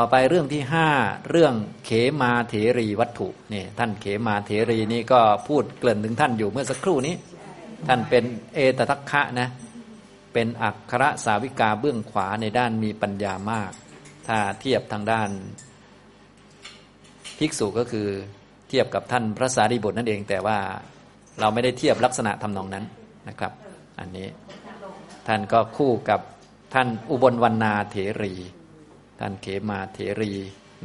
[0.00, 0.88] ่อไปเรื่องที่ห้า
[1.30, 1.54] เรื่อง
[1.84, 7.14] เขมาเถรีวัตถุนี่ท่านเขมาเถรีนี่ก็พูดเกริ่นถึงท่านอยู่เมื่อสักครู่นี้
[7.88, 8.24] ท่านเป็น
[8.54, 9.48] เอตทัคคะนะ
[10.32, 13.72] เป็นอักรสาวิกาเบื้องขวาในด้านมีปัญญามาก
[14.28, 15.30] ถ้าเทียบทางด้าน
[17.38, 18.08] ภิกษุก็คือ
[18.68, 20.58] เทียบกับท่านพระสารีบุตรนั่นเอง แต่ว่า
[21.40, 22.84] เราไม่ได้เทียบลักษณะทำนองนั้น
[23.28, 23.52] นะครับ
[23.98, 24.28] อันนี้
[25.26, 26.20] ท่านก็คู่กับ
[26.74, 28.34] ท่านอุบลวรรณาเถรี
[29.18, 30.32] ท่านเขมาเถรี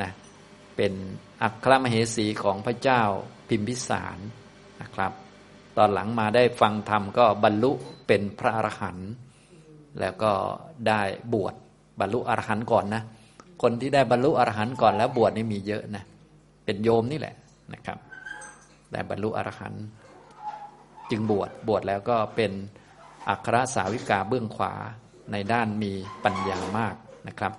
[0.01, 0.11] นะ
[0.75, 0.93] เป็น
[1.43, 3.01] อัครมเหสีของพระเจ้า
[3.47, 4.19] พิมพิสาร
[4.81, 5.11] นะครับ
[5.77, 7.71] ตอนหลังมาได้ฟังธรรมก็บรรลุ
[8.07, 9.09] เป็นพระอรหันต์
[9.99, 10.31] แล้วก็
[10.87, 11.01] ได้
[11.33, 11.53] บวช
[11.99, 13.03] บรรลุอรหันต์ก่อนนะ
[13.61, 16.03] คนที่ได้บรรลุอรหันต์ก่อนแล้วบวชนี่มีเยอะนะ
[16.65, 17.35] เป็นโยมนี่แหละ
[17.73, 17.97] นะครับ
[18.91, 19.83] ได้บรรลุอรหันต์
[21.09, 22.51] จึงบวชบวชแล้วก็เป็น
[23.29, 24.73] อัครสาวิกาเบื้องขวา
[25.31, 25.91] ในด้านมี
[26.23, 26.95] ปัญญามาก
[27.27, 27.53] นะครับ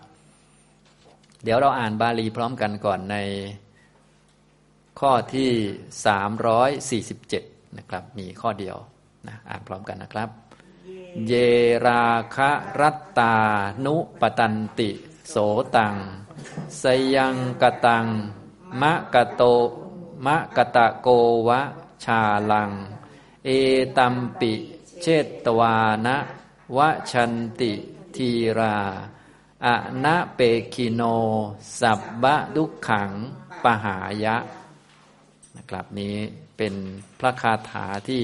[1.46, 3.16] เดี๋ยวเราอ่านบาลีพร้อมกันก่อนใน
[5.00, 8.76] ข้อที่ 347 นะครับ มีข้อเดียว
[9.28, 10.28] นะอ่านพร้อมกันนะครับ
[11.26, 11.32] เย
[11.86, 13.36] ราคะรัตตา
[13.84, 14.90] นุปตันติ
[15.28, 15.36] โส
[15.76, 15.94] ตัง
[16.82, 18.06] สยังกตัง
[18.80, 19.42] มะกะโต
[20.26, 21.08] มะกะตะโก
[21.48, 21.60] วะ
[22.04, 22.70] ชาลัง
[23.44, 23.48] เอ
[23.98, 24.52] ตัมปิ
[25.00, 26.16] เชตตวานะ
[26.76, 26.78] ว
[27.10, 27.72] ชันติ
[28.14, 28.76] ทีรา
[29.64, 29.74] อะ
[30.04, 30.40] นะเป
[30.74, 31.02] คิโน
[31.80, 33.10] สับบะดุขัง
[33.64, 34.36] ปหายะ
[35.56, 36.16] นะครับนี้
[36.56, 36.74] เป็น
[37.20, 38.22] พระคาถาที่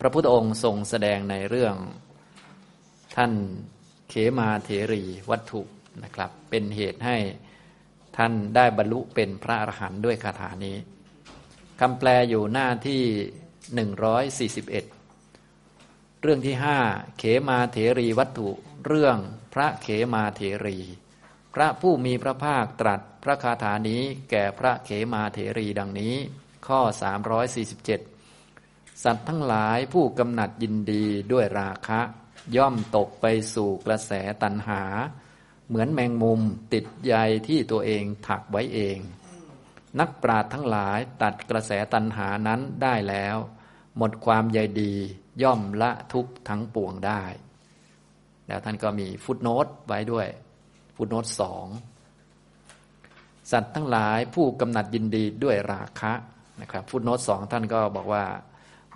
[0.00, 1.74] พระพุทธองค์ทรงแสดงในเรื่อง
[3.16, 3.32] ท่าน
[4.08, 5.62] เขมาเถรีวัตถุ
[6.02, 7.16] นะครับ เป็นเหตุให้
[8.16, 10.76] ท่านได้บรรลุเป็นพระอรหันต์ด้วยคาถานี้
[11.80, 13.02] คำแปลอยู่หน้าที่
[14.38, 16.78] 141 เรื่องที่ห้า
[17.18, 18.48] เขมาเถรีวัตถุ
[18.86, 19.16] เรื่อง
[19.52, 20.78] พระเขมาเถรี
[21.54, 26.14] พระผู้มีพระภาคตรัสพระคาถานี้แก่พระเขมาเถรีดังนี้
[26.66, 26.80] ข้อ
[28.16, 32.00] 347 สัตว์ทั้งหลายผู้กำหนัดยินดีด้วยราคะ
[32.56, 34.82] ย่อมตกไปสู่กระแสตันหา
[35.68, 36.40] เหมือนแมงมุม
[36.72, 37.14] ติดใย
[37.48, 38.98] ที่ตัวเองถักไว้เอง
[39.98, 43.36] นักปราดทั้งหลายตัดกระแสตันหานั้นได้แล้ว
[43.96, 44.94] หมดความใยดี
[45.42, 47.22] ย่อมละทุกทั้งปวงได้
[48.48, 50.26] แล้วท่านก็มีฟุตโนตไว้ด้วย
[50.96, 51.66] ฟุตโนตสอง
[53.50, 56.12] สัตว์ทั้งหลายผู้กำหนัดยินดีด้วยราคะ
[56.60, 58.24] นะครับ ฟุตโนตสองท่านก็บอกว่า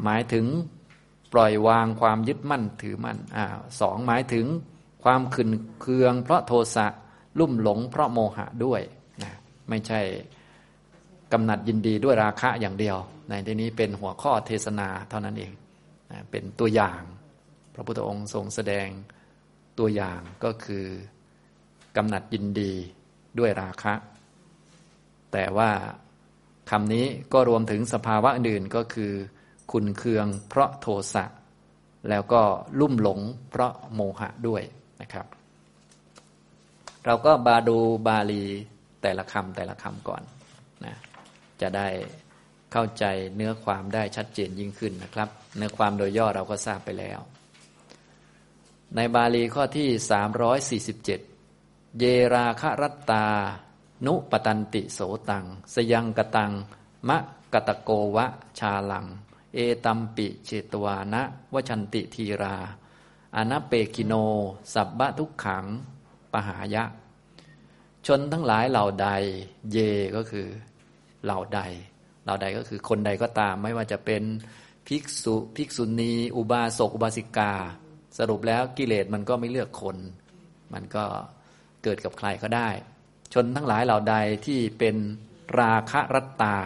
[0.05, 0.47] หมายถึง
[1.33, 3.45] ปล่อยวางความยึดมั่นถือมั่นอ่า
[3.81, 4.47] สองหมายถึง
[5.05, 6.87] ความขืนเคือง เพราะโทสะ
[7.39, 8.81] ลุ่มหลง เพราะโมหะด้วย
[9.23, 9.33] นะ
[9.69, 10.01] ไม่ใช่
[11.33, 12.97] กำหนัดยินดีด้วยราคะอย่างเดียว
[13.29, 15.53] ในที่นี้เป็นหัวข้อเทศนาเท่านั้นเอง
[16.31, 17.01] เป็นตัวอย่าง
[17.75, 18.89] พระพุทธองค์ทรงแสดง
[19.79, 20.85] ตัวอย่างก็คือ
[21.97, 22.73] กำหนัดยินดี
[23.39, 23.95] ด้วยราคะ
[25.33, 25.71] แต่ว่า
[26.71, 29.13] คำนี้ก็รวมถึงสภาวะอื่นก็คือ
[29.73, 31.25] คุณเคืองเพราะโทสะ
[32.09, 32.43] แล้วก็
[32.81, 34.63] ลุ่มหลงเพราะโมหะด้วย
[35.03, 35.27] นะครับ
[37.07, 38.45] เราก็บาดูบาลี
[39.03, 40.23] แต่ละคำแต่ละคำก่อน
[40.85, 40.97] นะ
[41.61, 41.89] จะได้
[42.73, 43.05] เข้าใจ
[43.37, 47.21] เนื้อความได้ชัดเจนยิ่งขึ้นนะครับ เนื้อความโดยย่อเราก็ทราบไปแล้ว
[48.97, 49.89] ในบาลีข้อที่
[50.93, 52.05] 347 เย
[52.35, 53.27] ราครัตตา
[54.07, 54.99] นุปตันติโส
[55.29, 55.45] ตัง
[55.75, 56.53] สยังกตัง
[57.09, 57.19] มะ
[57.53, 58.27] กตโกวะ
[58.59, 59.07] ชาลัง
[59.55, 61.23] เอตัมปิเชตวานะ
[61.55, 62.57] วชันติทีรา
[63.37, 64.15] อนัเปกิโน
[64.75, 65.65] สับบะทุกขัง
[66.33, 66.85] ปหายะ
[68.07, 69.09] ชนทั้งหลายเหล่าใด
[69.73, 69.79] เย
[70.17, 70.49] ก็คือ
[71.25, 71.61] เหล่าใด
[72.25, 74.23] เราใดก็คือคนใดก็ตาม ไม่ว่าจะเป็น
[74.87, 77.53] ภิกษุ ภิกษุณี อุบาสก อุบาสิกา
[78.19, 79.97] สรุปแล้วกิเลสมันก็ไม่เลือกคน
[80.75, 81.05] มันก็
[81.83, 82.69] เกิดกับใครก็ได้
[83.33, 84.97] ชนทั้งหลายเหล่าใดที่เป็น
[85.61, 86.59] ราคะรัตตา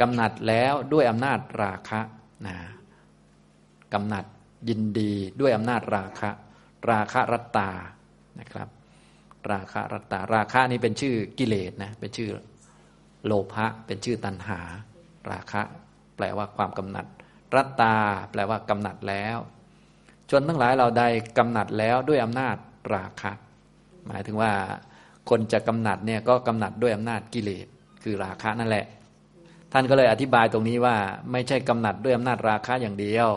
[0.00, 2.00] กำหนัดแล้วด้วยอำนาจราคะ
[2.46, 2.56] นะ
[3.94, 4.24] กำหนัด
[4.68, 6.30] ยินดีด้วยอำนาจราคะ
[6.90, 7.70] ราคะรัตตา
[8.40, 8.68] นะครับ
[9.50, 12.30] ราคะรัตตา ราคะนี้เป็นชื่อกิเลสนะเป็นชื่อ
[13.26, 14.60] โลภะเป็นชื่อตัณหา
[15.30, 15.62] ราคะ
[16.16, 17.06] แปลว่าความกำหนัด
[17.54, 17.94] รัตตา
[18.30, 19.38] แปลว่ากำหนัดแล้ว
[20.30, 21.04] จนทั้งหลายเราใด
[21.38, 22.56] กำหนัดแล้วด้วยอำนาจ
[22.94, 23.32] ราคะ
[24.06, 24.52] หมายถึงว่า
[25.30, 27.66] คนจะกำหนัดเนี่ยก็กำหนัดด้วยอำนาจกิเลส
[28.02, 28.84] คือราคะนั่นแหละ
[29.72, 30.96] ท่านก็เลยอธิบายตรงนี้ว่า
[31.32, 33.28] ไม่ใช่กำหนัดด้วยอำนาจราคะอย่างเดียว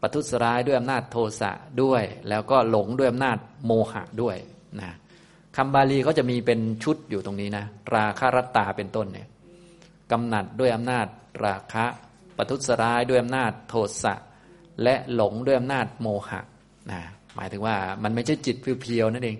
[0.00, 1.52] ปัทุสร้ายด้วยอำนาจโทสะ
[1.82, 4.36] ด้วย แล้วก็หลงด้วยอำนาจโมหะด้วย
[4.80, 4.92] นะ
[5.56, 7.64] คำบาลีเขาจะมีเป็นชุดอยู่ตรงนี้นะ
[7.94, 9.28] ราคะรัตตาเป็นต้นเนี่ย
[10.12, 11.06] กำหนัดด้วยอำนาจ
[11.44, 11.84] ราคะ
[12.36, 14.14] ปทุสร้ายด้วยอำนาจโทสะ
[14.82, 16.40] และหลงด้วยอำนาจโมหะ
[16.90, 17.00] นะ
[17.36, 19.36] หมายถึงว่ามันไม่ใช่จิตเพียวๆนั่นเอง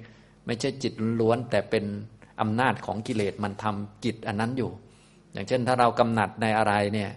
[0.47, 1.85] ไม่ใช่จิตล้วนแต่เป็น
[2.41, 4.71] อำนาจของกิเลสมันทำจิตอันนั้นอยู่
[5.33, 7.11] อย่างเช่นถ้าเรากำหนัดในอะไรเนี่ย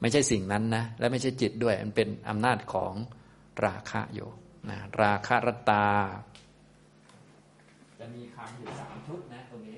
[0.00, 2.92] ไม่ใช่สิ่งนั้นนะและไม่ใช่จิตด้วยมันเป็นอำนาจของ
[3.64, 4.28] ราคะอยู่
[4.70, 5.86] นะราคะรตา
[7.98, 9.76] จะมีคำอยู่สามชุดนะตรงนี้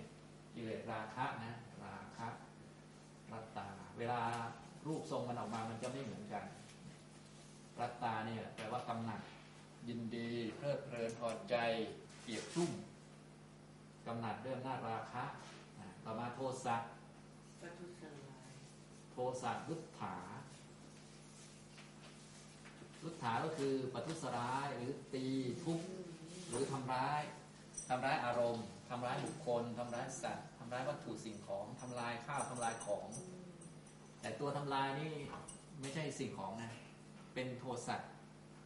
[0.55, 1.53] กิเลสราคะนะ
[1.85, 2.29] ราคะ
[3.33, 3.69] รตา
[3.99, 4.21] เวลา
[4.87, 6.45] รูปทรงมันออกมามันจะไม่เหมือนกัน
[7.83, 9.21] รตตาเนี่ยแปลว่ากำหนัด
[9.89, 11.57] ยินดีเพลิดเพลินพอใจ
[12.23, 12.71] เปียกชุ่ม
[14.07, 15.25] กำหนัดเรื่องหน้าราคะ
[16.05, 16.77] ต่อมาโทสะ
[19.13, 20.17] โทสะรุทธา
[23.03, 25.27] รุทธาก็คือปัทุสร้ายหรือตี
[25.63, 25.81] ทุบ
[26.49, 27.21] หรือทำร้าย
[27.89, 33.07] ทำร้ายอารมณ์ทำร้ายบุคคลทำร้ายสัตว์ทำร้ายวัตถุสิ่งของทำลายข้าวทำลายของ
[34.21, 35.13] แต่ตัวทำลายนี่
[35.81, 36.71] ไม่ใช่สิ่งของนะ
[37.41, 37.97] เป็นโทสะ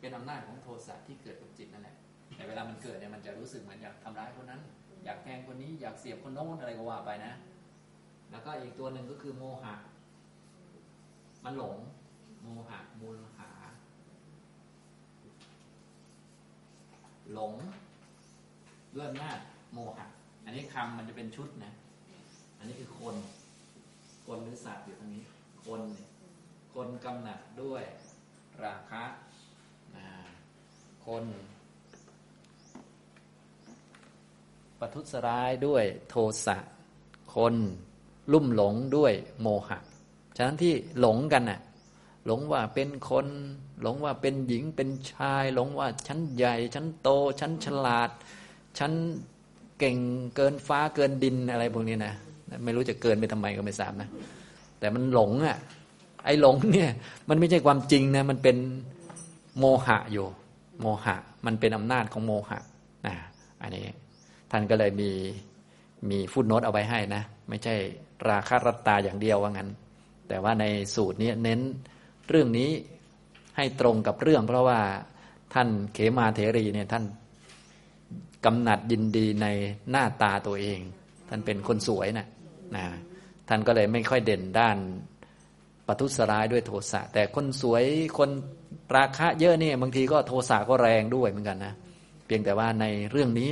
[0.00, 1.96] เป็นอำนาจของโทสะที่เกิดกับจิตนั่นแหละ
[2.36, 4.60] แต่เวลามันเกิดเนี่ยมันจะรู้สึกเหมือนอยากทำร้ายคนนั้น
[5.04, 7.32] อยากแทงคนนี้อยากเสียบคนโน้นอะไรก็ว่าไปนะ
[8.30, 9.74] แล้วก็อีกตัวหนึ่งก็คือโมหะ
[11.44, 11.76] มันหลง
[12.42, 13.50] โมหะมูลหา
[17.32, 17.52] หลง
[18.94, 19.30] เลื่อนหน้า
[19.72, 20.06] โมหะ
[20.44, 21.72] อันนี้คำมันจะเป็นชุดนะ
[22.58, 23.14] อันนี้คือคน
[24.26, 25.24] คนหรือสัตว์อยู่ตรงนี้
[25.66, 26.08] คนเนี่ย
[26.74, 27.84] คนกำหนัดด้วย
[28.62, 29.04] ราคะ
[31.06, 31.24] คน
[34.78, 36.14] ประทุษร้ายด้วยโท
[36.46, 36.58] สะ
[37.34, 37.54] คน
[38.32, 39.78] ลุ่มหลงด้วยโมหะ
[40.36, 41.60] ฉะนั้นที่หลงกันน่ะ
[42.26, 43.26] หลงว่าเป็นคน
[43.82, 47.08] หลงว่าเป็นหญิงเป็นชาย หลงว่าฉันใหญ่ฉันโต
[47.40, 48.10] ฉันฉลาด
[48.78, 48.92] ฉัน
[49.78, 49.98] เก่ง
[50.36, 52.14] เกินฟ้าเกินดินอะไรพวกนี้นะ
[52.64, 54.08] ไม่รู้จะเกินไปทำไมก็ไม่ทราบนะ
[54.78, 55.58] แต่มันหลงอะ
[56.24, 56.90] ไอ้หลงเนี่ย
[57.28, 58.56] มันไม่ใช่ความจริงนะ มันเป็น
[59.58, 60.26] โมหะอยู่
[60.80, 61.16] โมหะ
[61.46, 62.58] มันเป็นอำนาจของโมหะ
[63.06, 63.14] นะ
[63.62, 63.86] อันนี้
[64.50, 65.10] ท่านก็เลยมี
[66.10, 67.74] มีฟุตโนตเอาไว้ให้นะ ไม่ใช่
[68.28, 69.68] ราคารัตตาอย่างเดียวว่างั้น
[70.28, 71.60] แต่ว่าในสูตรนี้เน้น
[72.28, 72.70] เรื่องนี้
[73.56, 74.80] ให้ตรงกับเรื่อง เพราะว่า
[75.54, 77.04] ท่านเขมาเถรีเนี่ยท่าน
[78.44, 79.46] กำหนัดยินดีใน
[79.90, 80.80] หน้าตาตัวเอง
[81.28, 82.26] ท่านเป็นคนสวยนะ
[82.76, 82.84] นะ
[83.48, 84.76] ท่านก็เลยไม่ค่อยเด่นด้าน
[85.86, 87.84] ปัทุสร้ายด้วยโทสะแต่คนสวย
[88.18, 88.30] คน
[88.96, 91.74] ราคะเยอะเนี่ยบางทีก็โทสะก็แรงด้วยเหมือนกันนะ
[92.26, 93.48] เพียงแต่ว่าในเรื่องนี้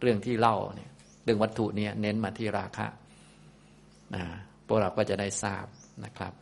[0.00, 0.90] เรื่องที่เล่าเนี่ย
[1.24, 2.86] เรื่องวัตถุเนี่ยเน้นมาที่ราคะ
[4.14, 4.22] นะ
[4.66, 5.66] พวกเราก็จะได้ทราบ
[6.04, 6.32] นะครับ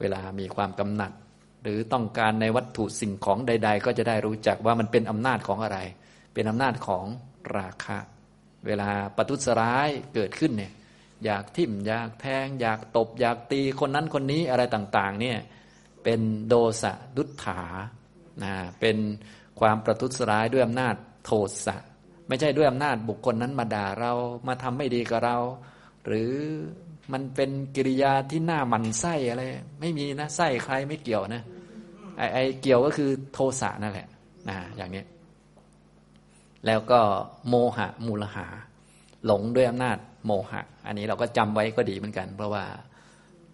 [0.00, 1.12] เวลามีความกำหนัด
[1.62, 5.78] หรือต้องการในวัตถุสิ่งของใด ๆ ก็จะได้รู้จักว่ามันเป็นอำนาจของอะไร
[6.34, 7.04] เป็นอำนาจของ
[7.58, 7.98] ราคะ
[8.66, 10.72] เวลาปตุสร้ายเกิดขึ้นเนี่ย
[11.24, 15.38] อยากทิ่มอยากแทง อยากตบ อยากตีคนนั้นคนนี้อะไรต่าง ๆ เนี่ย
[16.04, 17.60] เป็นโดสะดุถา
[18.42, 18.96] นะเป็น
[19.60, 21.30] ความประทุษร้ายด้วยอำนาจโท
[21.66, 21.76] สะ
[22.28, 24.12] ไม่ใช่ด้วยอำนาจบุคคลนั้นมาด่าเรา
[24.46, 25.38] มาทำไม่ดีกับเรา
[26.06, 26.32] หรือ
[27.12, 29.42] มันเป็นกิริยาที่หน้ามันไส้อะไร
[29.80, 31.42] ไม่มีนะไส้ใครไม่เกี่ยวนะ
[32.16, 34.08] ไอไอเกี่ยวก็คือโทสะนั่นแหละ
[34.48, 35.02] นะอย่างนี้
[36.66, 37.00] แล้วก็
[37.48, 38.46] โมหะมูลหา
[39.26, 42.64] หลงด้วยอำนาจโมหะ อันนี้เราก็จำไว้ก็ดีเหมือนกัน เพราะว่า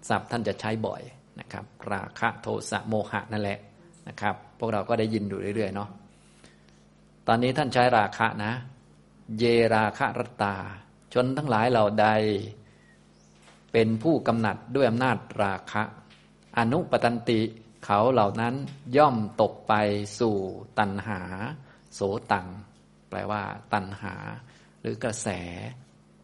[0.08, 1.02] ศัพท์ท่านจะใช้บ่อย
[1.40, 3.58] นะครับ ราคะโทสะโมหะนั่นแหละ
[4.08, 5.88] นะครับ พวกเราก็ได้ยินอยู่เรื่อยๆเนาะ
[7.28, 8.52] ตอนนี้ท่านใช้ราคะนะ
[9.38, 10.56] เยราคะรตา
[11.14, 12.06] ชนทั้งหลายเหล่าใด
[13.72, 15.82] เป็นผู้กำหนัดด้วยอำนาจราคะ
[16.58, 17.40] อนุปตันติ
[17.84, 18.54] เขาเหล่านั้น
[18.96, 19.74] ย่อมตกไป
[20.18, 20.36] สู่
[20.78, 21.20] ตันหา
[21.94, 22.00] โส
[22.32, 22.46] ตัง
[23.08, 24.14] แปลว่า ตันหา
[24.82, 25.28] หรือกระแส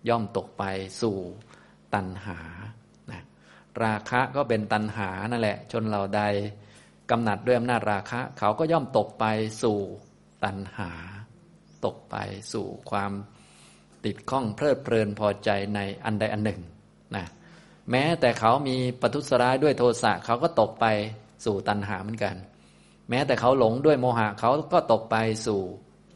[0.09, 0.65] ย่อมตกไป
[1.01, 1.17] สู่
[1.95, 2.39] ตันหา
[3.11, 3.23] นะ
[3.85, 6.23] ราคะก็เป็นตันหานั่นแหละ ชนเหล่าใด
[7.11, 9.25] กำหนัดด้วยอำนาจราคะ เขาก็ย่อมตกไป
[9.63, 9.79] สู่
[10.45, 10.91] ตัณหา
[11.85, 12.17] ตกไป
[12.53, 13.13] สู่ความ
[14.05, 16.61] ติดข้องเพลิดเพลินพอใจในอันใดอันหนึ่ง
[17.17, 17.25] นะ
[17.91, 20.87] แม้แต่เขามีปทุสร้ายด้วยโทสะเขาก็ตกไป
[21.45, 22.35] สู่ตัณหาเหมือนกัน
[23.11, 25.61] แม้แต่เขาหลงด้วยโมหะเขาก็ตกไปสู่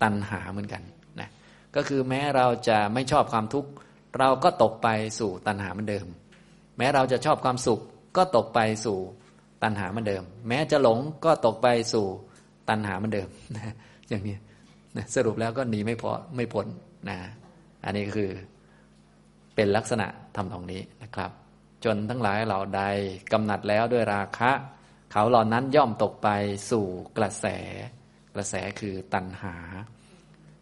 [0.02, 0.82] ตัณหาเหมือนกัน
[1.76, 3.70] ก็คือแม้เราจะไม่ชอบความทุกข์
[4.18, 4.88] เราก็ตกไป
[5.18, 6.06] สู่ตัณหาเหมือนเดิม
[6.78, 7.80] แม้เราจะชอบความสุข
[8.16, 8.98] ก็ตกไปสู่
[9.62, 12.06] ตัณหาเหมือนเดิม แม้จะหลงก็ตกไปสู่
[12.68, 13.74] ตัณหาเหมือนเดิมนะ
[14.08, 14.36] อย่างนี้
[14.96, 16.66] นะสรุปแล้วก็หนีไม่พอไม่พ้น
[17.08, 17.18] นะ
[17.84, 18.30] อันนี้คือ
[19.54, 21.30] เป็นลักษณะทำตรงนี้นะครับ
[21.84, 22.82] จนทั้งหลายเหล่าใด
[23.32, 24.50] กำหนัดแล้วด้วยราคะ
[25.12, 26.28] เขาเหล่านั้นย่อมตกไป
[26.70, 26.86] สู่
[27.18, 27.46] กระแส
[28.34, 29.54] กระแสคือตัณหา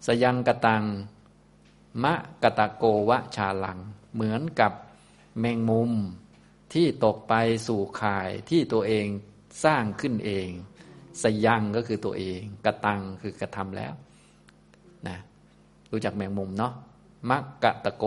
[0.06, 0.84] สยังกตัง
[2.02, 3.78] มะกตะโกวะชาลัง
[4.14, 4.72] เหมือนกับ
[5.40, 5.92] แมงมุม
[6.72, 7.34] ที่ตกไป
[7.66, 9.06] สู่ข่ายที่ตัวเอง
[9.64, 10.48] สร้างขึ้นเอง
[11.22, 13.92] สยังก็คือตัวเองกระตังคือกระทำแล้ว
[15.08, 15.18] นะ
[15.92, 16.72] รู้จักแมงมุมเนาะ
[17.30, 18.04] มักะตะโก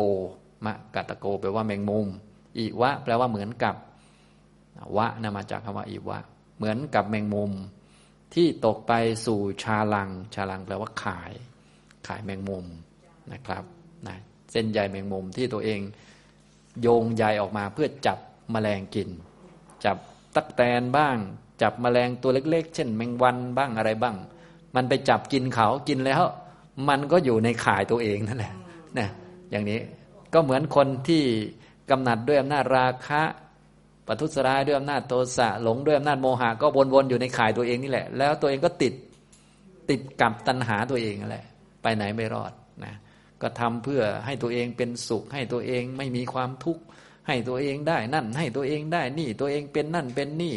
[0.66, 2.08] มะกะตะโกแปลว่าแมงมุม
[2.58, 3.76] อีวะ แปลว่าเหมือนกับ
[4.98, 6.20] วะนะมาจากคำว่าอีวะ
[6.58, 7.52] เหมือนกับแมงมุม
[8.34, 8.94] ที่ตกไป
[9.26, 11.34] สู่ชาลัง ชาลังแปลว่าขาย
[12.08, 12.66] ขายแมงมุม
[13.34, 13.64] นะครับ
[14.08, 14.16] นะ
[14.52, 15.80] เส้นใยแมงมุมที่ตัวเอง
[16.82, 18.18] โยงใยออกมาเพื่อจับ
[18.54, 19.10] มแมลงกิน
[19.86, 19.98] จับ
[20.36, 21.18] ตักแตนบ้าง
[21.62, 24.16] จับมแมลงตัวเล็ก ๆ เช่น แมงวันบ้างอะไรบ้าง
[24.76, 26.24] มันไปจับกินเขากินแล้ว
[26.90, 28.54] มันก็อยู่ในข่ายตัวเองนั่นแหละ
[28.98, 29.08] นะ
[29.52, 29.80] อย่างนี้
[30.34, 31.24] ก็เหมือนคนที่
[31.90, 33.22] กำหนัดด้วยอำนาจราคะ
[34.08, 38.94] ปัทุสร้ายด้วยอำนาจโทสะหลงด้วยอำนาจโมหะก็วนๆอยู่ในข่ายตัวเองนี่แหละ แล้วตัวเองก็ติด
[39.90, 41.46] ติดกับตัณหาตัวเองนั่นแหละ
[41.84, 42.54] ไปไหนไม่รอด
[42.86, 42.96] นะ
[43.42, 46.84] ก็ทำเพื่อให้ตัวเองเป็นสุข ให้ตัวเองไม่มีความทุกข์
[47.28, 50.56] ให้ตัวเองได้นั่น ให้ตัวเองได้นี่ตัวเองเป็นนั่นเป็นนี่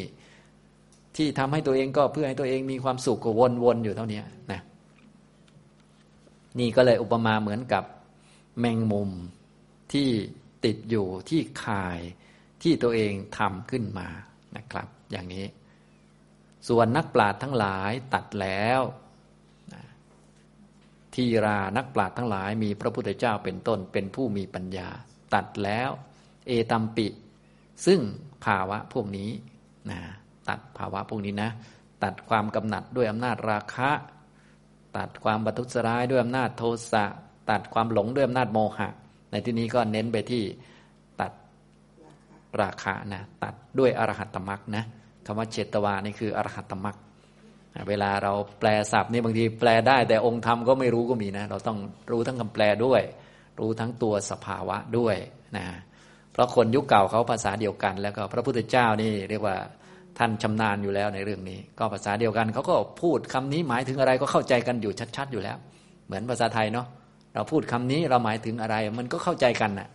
[1.16, 3.30] ที่ทำให้ตัวเองก็เพื่อให้ตัวเองมีความสุขก็
[3.62, 4.60] วนๆอยู่เท่านี้นะ
[6.58, 7.84] นี่ก็เลยอุปมาเหมือนกับ
[8.60, 9.10] แมงมุม
[9.92, 10.08] ที่
[10.64, 12.00] ติดอยู่ที่ข่าย
[12.62, 14.08] ที่ตัวเองทำขึ้นมา
[14.56, 15.44] นะครับ อย่างนี้
[16.68, 18.80] ส่วนนักปราชญ์ทั้งหลายตัดแล้ว
[21.16, 24.88] ทีรานักปราชญ์ทั้งหลายมีพระพุทธเจ้าเป็นต้นเป็นผู้มีปัญญา
[25.34, 25.90] ตัดแล้ว
[26.46, 27.06] เอตัมปิ
[27.86, 28.00] ซึ่ง
[28.44, 29.30] ภาวะพวกนี้
[29.90, 29.98] นะ
[30.48, 31.50] ตัดภาวะพวกนี้นะ
[32.04, 33.90] ตัดความกำหนัดด้วยอำนาจราคะ
[34.96, 37.04] ตัดความบัทุสร้ายด้วยอำนาจโทสะ
[37.50, 38.88] ตัดความหลงด้วยอำนาจโมหะ
[39.30, 40.42] ในที่นี้ก็เน้นไปที่
[41.20, 41.32] ตัด
[42.60, 44.84] ราคะนะตัดด้วยอรหัตตมรักนะ
[45.26, 46.96] คำว่าเจตวานี่คืออรหัตตมรัก
[47.88, 51.78] เวลาเราแปลศัพท์นี่บางทีแปลได้ แต่องค์ธรรมก็ไม่รู้ก็มีนะ เราต้อง
[52.10, 53.02] รู้ทั้งคำแปลด้วย
[53.60, 55.16] รู้ทั้งตัวสภาวะด้วย
[55.56, 55.66] นะ
[56.32, 59.56] เพราะคนยุคเก่าเขาภาษาเดียวกัน แล้วก็พระพุทธเจ้านี่เรียกว่า
[60.18, 65.56] ท่านชำนาญอยู่แล้วในเรื่องนี้ ก็ภาษาเดียวกันเขาก็พูดคำนี้หมายถึงอะไรก็เข้าใจกันอยู่ชัด ๆ อยู่แล้ว
[66.06, 66.86] เหมือนภาษาไทยเนาะ
[67.34, 69.88] เราพูดคำนี้เราหมายถึงอะไร มันก็เข้าใจกันน่ะ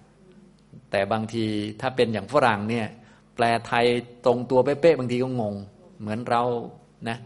[0.92, 1.46] แต่บางที
[1.82, 2.88] ถ้าเป็นอย่างฝรั่งเนี่ย
[3.36, 3.86] แปลไทย
[4.26, 5.56] ตรงตัวเป๊ะๆบางทีก็งง
[6.02, 6.44] เหมือนเรา
[7.10, 7.18] นะ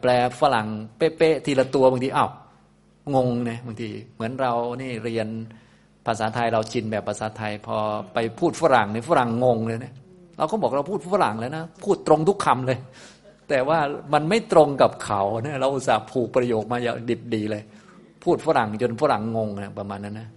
[0.00, 2.30] แปลฝรั่งเป๊ะๆทีละตัวบางทีอ้าว
[3.14, 4.52] งงนะบางทีเหมือนเรา
[4.82, 5.28] นี่เรียน
[6.06, 7.76] ภาษาไทยเราชินแบบภาษาไทย พอ
[8.14, 9.94] ไปพูดฝรั่งในฝรั่งงงเลยเนะ
[10.38, 12.78] เราก็บอกเราพูดฝรั่งแล้วนะพูดตรงทุกคำเลย
[13.48, 13.78] แต่ว่า
[14.14, 17.62] มันไม่ตรงกับเขาเนี่ยเราอุตส่าห์ผูกประโยคมาอย่างดิบดีเลย
[18.24, 20.28] พูดฝรั่งจนฝรั่งงงนะประมาณนั้นนะ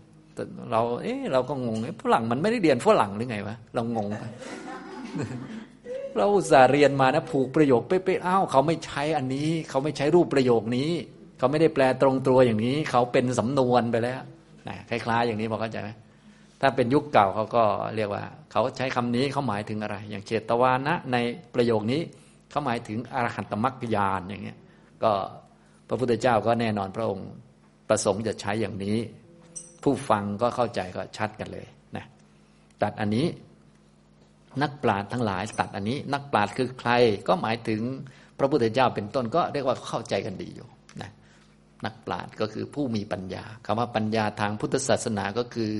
[0.71, 4.07] เราเอ๊ะเราก็งงฝรั่งมันไม่ได้เรียนฝรั่งหรือไงวะเรางง
[6.17, 10.91] เราสาเรียนมานะผูกประโยคเป๊ะๆอ้าวเขาไม่ใช้อันนี้ เขาไม่ใช้รูปประโยคนี้
[11.37, 14.21] เขาไม่ได้แปลตรงตัวอย่างนี้ เขาเป็นสำนวนไปแล้ว
[14.67, 15.89] นะคล้ายๆอย่างนี้พอเข้าใจไหม
[16.61, 17.63] ถ้าเป็นยุคเก่าเขาก็
[17.95, 21.17] เรียกว่า เขาใช้คำนี้เขาหมายถึงอะไร อย่างเจตวานะใน
[21.55, 22.01] ประโยคนี้
[22.51, 24.57] เขาหมายถึงอรหันตมรรคญาณอย่างเงี้ย
[25.03, 25.11] ก็
[25.87, 27.29] พระพุทธเจ้าก็แน่นอนพระองค์
[27.89, 28.97] ประสงค์จะใช้อย่างนี้
[29.83, 32.05] ผู้ฟังก็เข้าใจก็ชัดกันเลยนะ
[32.81, 33.25] ตัดอันนี้
[34.61, 36.91] นักปราชญ์ทั้งหลายตัดอันนี้ นักปราชญ์คือใคร
[37.27, 37.81] ก็หมายถึง
[38.39, 40.67] พระพุทธเจ้าเป็นต้นก็เรียกว่าเข้าใจกันดีอยู่
[41.01, 41.11] นะ
[41.85, 45.71] นักปราชญ์ก็คือผู้มีปัญญาคำว่าปัญญาทางพุทธศาสนาก็คือ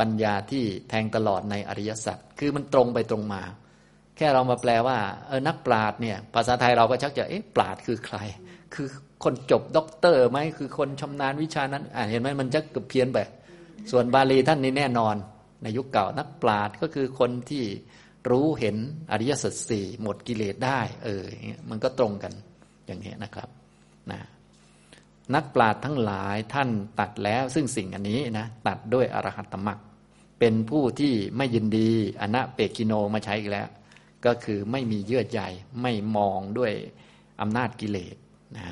[0.00, 3.42] ปัญญาที่แทงตลอดในอริยสัจคือมันตรงไปตรงมา
[4.16, 4.98] แค่เรามาแปลว่า
[5.28, 8.18] เออนักปราชญ์เนี่ยภาษาไทยเราก็ชักจะเอ๊ะปราชญ์คือใคร
[8.74, 8.88] คือ
[9.24, 13.18] คนจบด็อกเตอร์ไหมคือคนชำนาญวิชานั้นอ่าเห็นไหมมันจะเกือบเพี้ยนไป
[13.90, 15.16] ส่วนบาลีท่านนี้แน่นอน
[15.62, 17.64] ในยุคเก่านักปราชญ์ก็คือคนที่
[18.30, 18.76] รู้เห็น
[19.10, 21.24] อริยสัจสี่หมดกิเลสได้ เออ
[21.70, 22.32] มันก็ตรงกัน
[22.86, 23.48] อย่างนี้นะครับ
[24.10, 24.20] นะ
[25.34, 26.68] นักปราชญ์ทั้งหลายท่าน
[27.00, 29.80] ตัดแล้วซึ่งสิ่งอันนี้นะตัดด้วยอรหัตตมรรค
[30.38, 33.68] เป็นผู้ที่ไม่ยินดีอนะเปกิโนมาใช้อีกแล้ว
[34.26, 35.40] ก็คือไม่มีเยื่อใย
[35.82, 36.72] ไม่มองด้วย
[37.40, 38.16] อำนาจกิเลส
[38.56, 38.68] นะ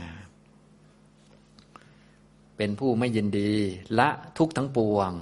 [2.56, 3.52] เป็นผู้ไม่ยินดี
[3.98, 5.12] ละทุกทั้งปวง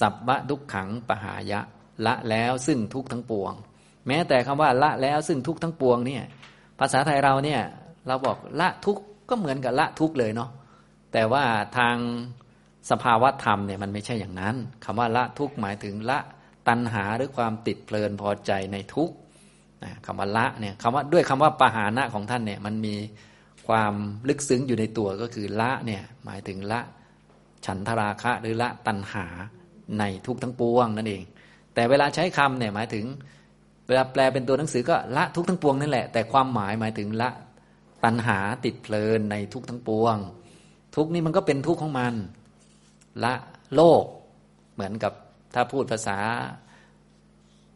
[0.00, 1.60] สัพพะทุกขังปหายะ
[2.06, 3.52] ละแล้วซึ่งทุกทั้งปวง
[4.06, 6.22] แม้แต่คำว่าละแล้วซึ่งทุกทั้งปวงเนี่ย
[6.78, 7.60] ภาษาไทยเราเนี่ย
[8.08, 10.50] เราบอกละทุกก็เหมือนกับละทุกเลยเนาะ
[11.12, 11.44] แต่ว่า
[11.78, 11.96] ทาง
[12.90, 16.18] สภาวะธรรมเนี่ยมันไม่ใช่อย่างนั้นคำว่าละทุกหมายถึงละ
[16.68, 19.10] ตัณหาหรือความติดเพลินพอใจในทุก
[20.06, 22.94] คำว่าละเนี่ยคำว่าด้วยคำว่าปหานะของท่านเนี่ยมันมี
[23.68, 23.94] ความ
[24.28, 26.80] ลึกซึ้งอยู่ในตัวก็คือละเนี่ยหมายถึงละ
[27.66, 29.26] ฉันทราคะหรือละตัณหา
[29.98, 31.22] ในทุกทั้งปวงนั่นเอง
[31.74, 33.04] แต่เวลาใช้คำเนี่ยหมายถึง
[33.86, 37.30] เวลาแปลเป็นตัวหนังสือก็ละทุกทั้งปวงนั่นแหละ แต่ความหมายหมายถึงละ
[38.04, 40.16] ตัณหาติดเพลินในทุกทั้งปวง
[40.96, 42.14] ทุกนี่มันก็เป็นทุกของมัน
[43.24, 43.34] ละ
[43.76, 44.04] โลก
[44.74, 45.12] เหมือนกับ
[45.54, 46.18] ถ้าพูดภาษา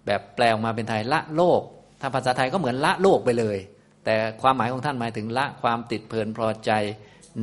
[0.07, 1.61] แบบแปลออกมาเป็นไทยละโลก
[2.01, 3.59] ถ้าภาษาไทยก็เหมือนละโลกไปเลย
[4.05, 6.71] แต่ความหมายของท่านหมายถึงละความติดเพลินพอใจ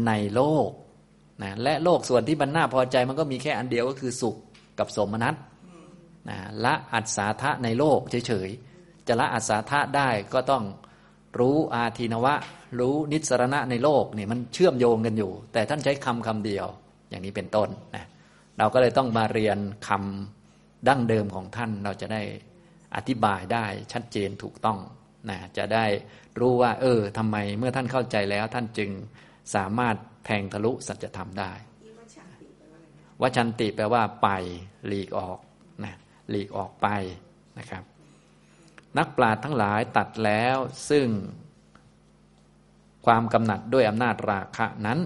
[0.08, 0.70] ในโลก
[1.41, 4.36] นะและโลกส่วนที่มันน่าพอใจมันก็มีแค่อันเดียวก็คือสุข
[4.79, 5.36] กับสมนัต
[6.30, 10.63] นะละอัศาทะในโลกเฉยๆ จะละอัศาทะได้ก็ต้อง
[11.40, 12.36] รู้อาทีนวะ
[12.80, 16.68] รู้นิสรณะในโลกเนี่ยมันเชื่อมโยงกันอยู่ แต่ท่านใช้คำคำเดียว
[17.10, 18.06] อย่างนี้เป็นต้นนะ
[18.58, 22.22] เราก็เลยต้องมาเรียนคำดั้งเดิมของท่านเราจะได้
[22.96, 24.80] อธิบายได้ชัดเจนถูกต้อง
[25.30, 25.86] นะจะได้
[26.40, 28.90] รู้ว่า เออทำไมเมื่อท่านเข้าใจแล้วท่านจึง
[29.56, 31.51] สามารถแทงทะลุสัจธรรมได้
[33.22, 34.30] วชันติแปลว่าไป
[34.88, 35.50] หลีกออกนะ
[36.31, 36.88] หลีกออกไป
[37.59, 37.83] นะครับ
[38.97, 40.57] นักปราชญ์ทั้งหลายตัดแล้ว
[40.89, 41.07] ซึ่ง
[43.05, 45.00] ความกำหนัดด้วยอำนาจราคะนั้น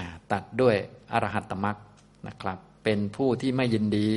[0.00, 0.76] นะตัดด้วย
[1.12, 1.76] อรหัตตมรัก
[2.28, 4.12] นะครับ เป็นผู้ที่ไม่ยินดี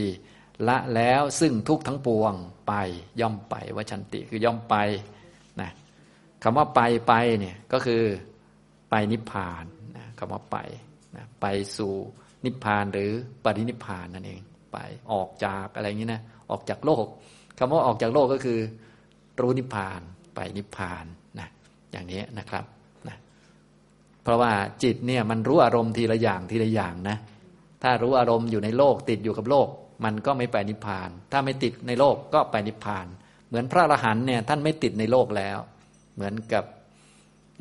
[0.67, 2.33] ละแล้วซึ่งทุกทั้งปวง
[2.67, 2.73] ไป
[3.21, 4.75] ย่อมไปวชันติคือย่อมไป
[5.61, 5.69] นะ
[6.43, 8.03] คำว่าไปไปเนี่ยก็คือ
[8.89, 9.63] ไปนิพพาน
[9.97, 10.57] นะคำว่าไป
[11.15, 11.45] นะไป
[11.77, 11.93] สู่
[12.45, 13.11] นิพพานหรือ
[13.43, 14.77] ปรินิพพานนั่นเอง ไป
[15.11, 16.21] ออกจากอะไรอย่างนี้นะ
[16.51, 17.05] ออกจากโลก
[17.57, 18.59] คำว่าออกจากโลกก็คือ
[19.41, 20.01] รู้นิพพาน
[20.35, 21.05] ไปนิพพาน
[21.39, 21.47] นะ
[21.91, 22.65] อย่างนี้นะครับ
[23.07, 23.17] นะ
[24.23, 24.51] เพราะว่า
[24.83, 27.17] จิตเนี่ยมันรู้อารมณ์ทีละอย่างทีละอย่างนะ
[27.83, 29.67] ถ้ารู้อารมณ์อยู่ในโลกติดอยู่กับโลก
[30.05, 33.05] มันก็ไม่ไปนิพพาน ถ้าไม่ติดในโลกก็ไปนิพพาน
[33.47, 35.57] เหมือนพระอรหันต์เนี่ยท่านไม่ติดในโลกแล้ว
[36.15, 36.63] เหมือนกับ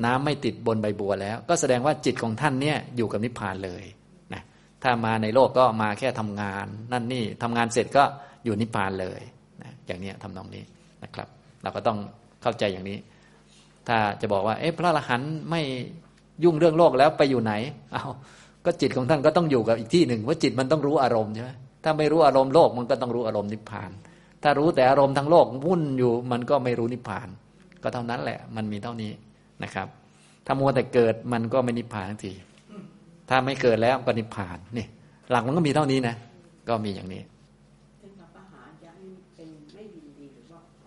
[0.04, 3.84] น้ำไม่ติดบนใบบัวแล้ว ก็แสดงว่าจิตของท่านเนี่ยอยู่กับนิพพานเลย
[4.32, 4.42] นะ
[4.82, 8.04] ถ้ามาในโลกก็มาแค่ทำงาน นั่นนี่ทำงานเสร็จก็
[8.46, 9.20] อยู่นิพพานเลย
[9.62, 10.62] นะอย่างนี้ทำนองนี้
[11.02, 11.28] นะครับ
[11.62, 11.98] เราก็ต้อง
[12.42, 12.98] เข้าใจอย่างนี้
[13.88, 15.60] ถ้าจะบอกว่า เอ๊ะพระอรหันต์ไม่
[16.44, 17.52] ยุ่งเรื่องโลกแล้วไปอยู่ไหน
[17.92, 18.04] เอา
[18.64, 21.50] ก็จิตของท่านก็ต้องอยู่กับอีกที่หนึ่งว่าจิตมันต้องรู้อารมณ์ใช่ไหม
[21.84, 23.90] ถ้าไม่รู้อารมณ์โลกมันก็ต้องรู้อารมณ์นิพพาน
[24.42, 27.28] ถ้ารู้แต่อารมณ์ทั้งโลกวุ่นอยู่ มันก็ไม่รู้นิพพาน
[27.82, 29.10] ก็เท่านั้นแหละ มันมีเท่านี้
[29.62, 29.88] นะครับ
[30.46, 32.32] ถ้ามัวแต่เกิดมันก็ไม่นิพพานทั้งที
[33.28, 34.86] ถ้าไม่เกิดแล้วก็นิพพานนี่
[35.30, 36.16] หลักมันก็มีเท่านี้นะ
[36.68, 37.22] ก็มีอย่างนี้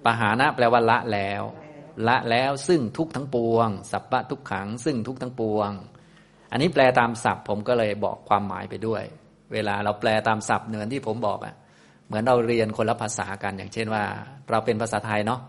[0.05, 1.43] ปหานะแปลว่าละแล้ว
[2.07, 5.71] ละแล้วซึ่งทุกทั้งปวง สัพพะทุกขัง ซึ่งทุกทั้งปวง
[6.51, 9.03] อันนี้แปลตามศัพท์ ผมก็เลยบอกความหมายไปด้วย
[9.53, 11.55] เวลาเราแปลตามศัพท์เนือนที่ผมบอกอะ
[12.07, 14.03] เหมือนเราเรียนคนละภาษากันอย่างเช่นว่า
[14.51, 15.39] เราเป็นภาษาไทยเนาะ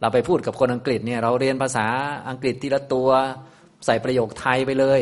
[0.00, 1.86] เราไปพูดกับคนอังกฤษเนี่ยเราเรียนภาษา
[2.28, 3.08] อังกฤษทีละตัว
[3.86, 5.00] ใส่ประโยคไทยไปเลย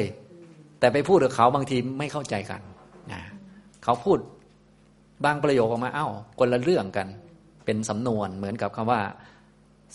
[0.80, 2.60] แต่ไปพูดกับเขาบางทีไม่เข้าใจกัน
[3.12, 3.22] นะ
[3.84, 4.18] เขาพูด
[5.24, 7.08] บางประโยคออกมาเอ้าคนละเรื่องกัน
[7.64, 9.02] เป็นสำนวนเหมือนกับคำว่า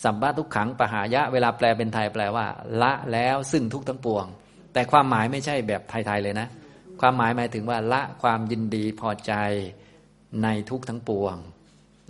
[0.04, 2.46] สัมบาทุกขังปหายะ เวลาแปลเป็นไทยแปลว่า
[2.82, 4.26] ละแล้วซึ่งทุกทั้งปวง
[4.72, 6.48] แต่ความหมายไม่ใช่แบบไทยๆเลยนะ
[7.00, 9.32] ความหมายหมายถึงว่าละความยินดีพอใจ
[10.42, 11.36] ในทุกทั้งปวง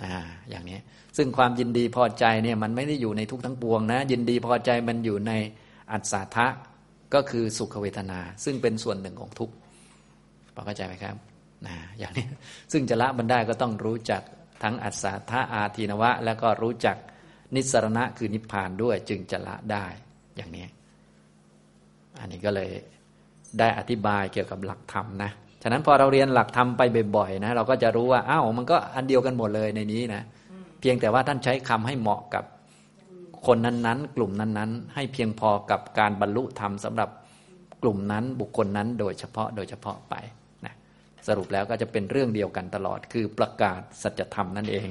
[0.03, 0.14] อ่า
[0.51, 0.79] อย่างนี้
[1.16, 5.33] ซึ่งความยินดีพอใจเนี่ยมันไม่ได้อยู่ในทุกทั้งปวงนะ ยินดีพอใจมันอยู่ใน
[5.92, 6.46] อัศทะ
[7.14, 9.51] ก็คือสุขเวทนา ซึ่งเป็นส่วนหนึ่งของทุก
[10.55, 11.16] พอเข้าใจไหมครับ
[11.66, 12.27] นะอย่างนี้
[12.73, 14.23] ซึ่งจะละมันได้ก็ต้องรู้จัก
[14.62, 16.96] ทั้งอัศทะอาทีนวะ แล้วก็รู้จัก
[17.55, 19.87] นิสรณะคือนิพพานด้วยจึงจะละได้
[20.37, 20.66] อย่างนี้
[22.18, 22.70] อันนี้ก็เลย
[23.59, 25.31] ได้อธิบายเกี่ยวกับหลักธรรมนะ
[25.62, 26.83] ฉะนั้นพอเราเรียนหลักธรรมไป
[27.16, 30.23] บ่อยๆนะเราก็จะรู้ว่าอ้าวมันก็อันเดียวกันหมดเลยในนี้นะ
[30.81, 32.44] เพียงแต่ว่าท่านใช้คำให้เหมาะกับ
[33.46, 37.11] คนนั้นๆ กลุ่มนั้นๆ ให้เพียงพอกับการบรรลุธรรมสำหรับ
[37.83, 40.14] กลุ่มนั้นบุคคลนั้นโดยเฉพาะโดยเฉพาะไป
[41.29, 44.89] สรุปแล้วก็จะเป็นเรื่องเดียวกันตลอด คือประกาศสัจธรรมนั่นเอง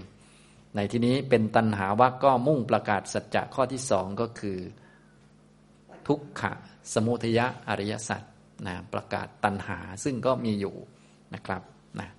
[0.76, 4.60] ในที่นี้เป็นตัณหาว่าก็มุ่งประกาศสัจจะข้อที่สองก็คือ
[6.08, 6.54] ทุกขะ
[6.94, 8.24] สมุทยะอริยสัจ
[8.68, 10.76] นะประกาศตัณหาซึ่งก็มีอยู่
[11.34, 11.62] นะครับ
[12.00, 12.10] นะ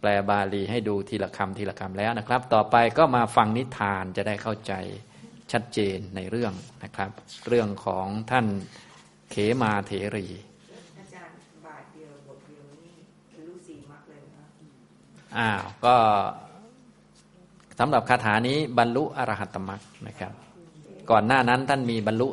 [0.00, 4.72] แปลบาลีให้ดูทีละคำทีละคำแล้วนะครับ ต่อไปก็มาฟังนิทานจะได้เข้าใจ
[5.52, 6.52] ชัดเจนในเรื่อง
[6.84, 7.10] นะครับ
[7.48, 8.46] เรื่องของท่าน
[9.30, 10.26] เขมาเถรี
[10.98, 12.96] อาจารย์บาทเดียวบทเดียวนี่
[13.46, 14.44] รู้สีมักเลยนะ
[15.38, 15.96] อ้าวก็
[17.78, 20.32] สำหรับคาถานี้บรรลุอรหัตมรรคนะครับ
[21.10, 22.28] ก่อนหน้านั้นท่านมีบรรลุ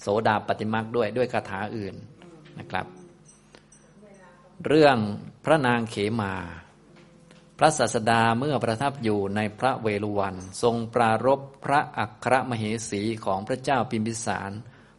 [0.00, 1.94] โสดาปฏิมักด้วยด้วยคาถาอื่น
[2.58, 2.86] นะครับ
[4.66, 4.96] เรื่อง
[5.44, 6.34] พระนางเขมา
[7.58, 14.50] พระศาสดาเมื่อประทับอยู่ในพระเวฬุวัน ทรงปรารบพระอัครมเหสีของพระเจ้าพิมพิสาร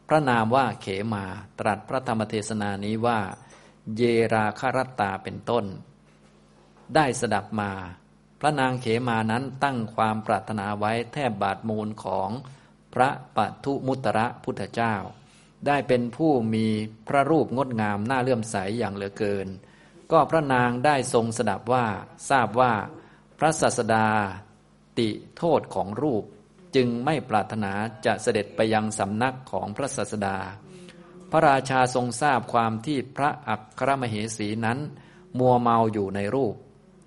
[0.07, 1.25] พระนามว่าเขมา
[1.59, 3.19] ตรัสพระธรรมเทศนานี้ว่า
[3.95, 4.01] เย
[4.33, 5.65] ราคารตาเป็นต้น
[6.95, 7.71] ได้สดับมา
[8.39, 12.29] พระนางเขมานั้นตั้งความปรารถนาไว้แทบบาทมูลของ
[12.93, 14.95] พระปัทุมุตระพุทธเจ้า
[15.67, 16.67] ได้เป็นผู้มี
[17.07, 19.47] พระรูปงดงามน่าเลื่อมใสอย่างเหลือเกิน
[20.11, 21.85] ก็พระนางได้ทรงสดับว่า
[22.29, 22.73] ทราบว่า
[23.39, 24.07] พระศาสดา
[24.99, 26.23] ติโทษของรูป
[26.75, 27.73] จึงไม่ปรารถนา
[28.05, 30.37] จะเสด็จไปยังสำนักของพระศาสดา
[31.31, 34.79] พระราชาทรงทราบความที่พระอัครมเหสีนั้น
[35.39, 36.55] มัวเมาอยู่ในรูป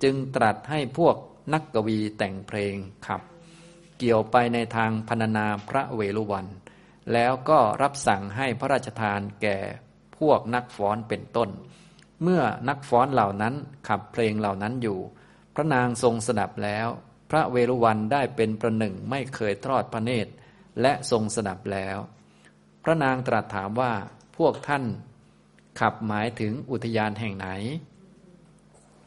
[0.04, 1.16] จึงตรัสให้พวก
[1.52, 2.74] นักกวีแต่งเพลง
[3.06, 3.22] ขับ
[3.98, 6.46] เกี่ยวไปในทางพรรณนาพระเวรุวัน
[7.12, 9.58] แล้วก็รับสั่งให้พระราชทานแก่
[10.18, 11.50] พวกนักฟ้อนเป็นต้น
[12.22, 13.54] เมื่อนักฟ้อนเหล่านั้น
[13.88, 14.98] ขับเพลงเหล่านั้นอยู่
[15.54, 16.88] พระนางทรงสดับแล้ว
[17.30, 20.32] พระเวรุวันได้เป็นประหนึ่งไม่เคยทอดพระเนตร
[20.80, 21.98] และทรงสดับแล้ว
[22.84, 23.92] พระนางตรัสถามว่า
[24.36, 24.84] พวกท่าน
[25.80, 27.48] ขับหมายถึงอุทยานแห่งไหน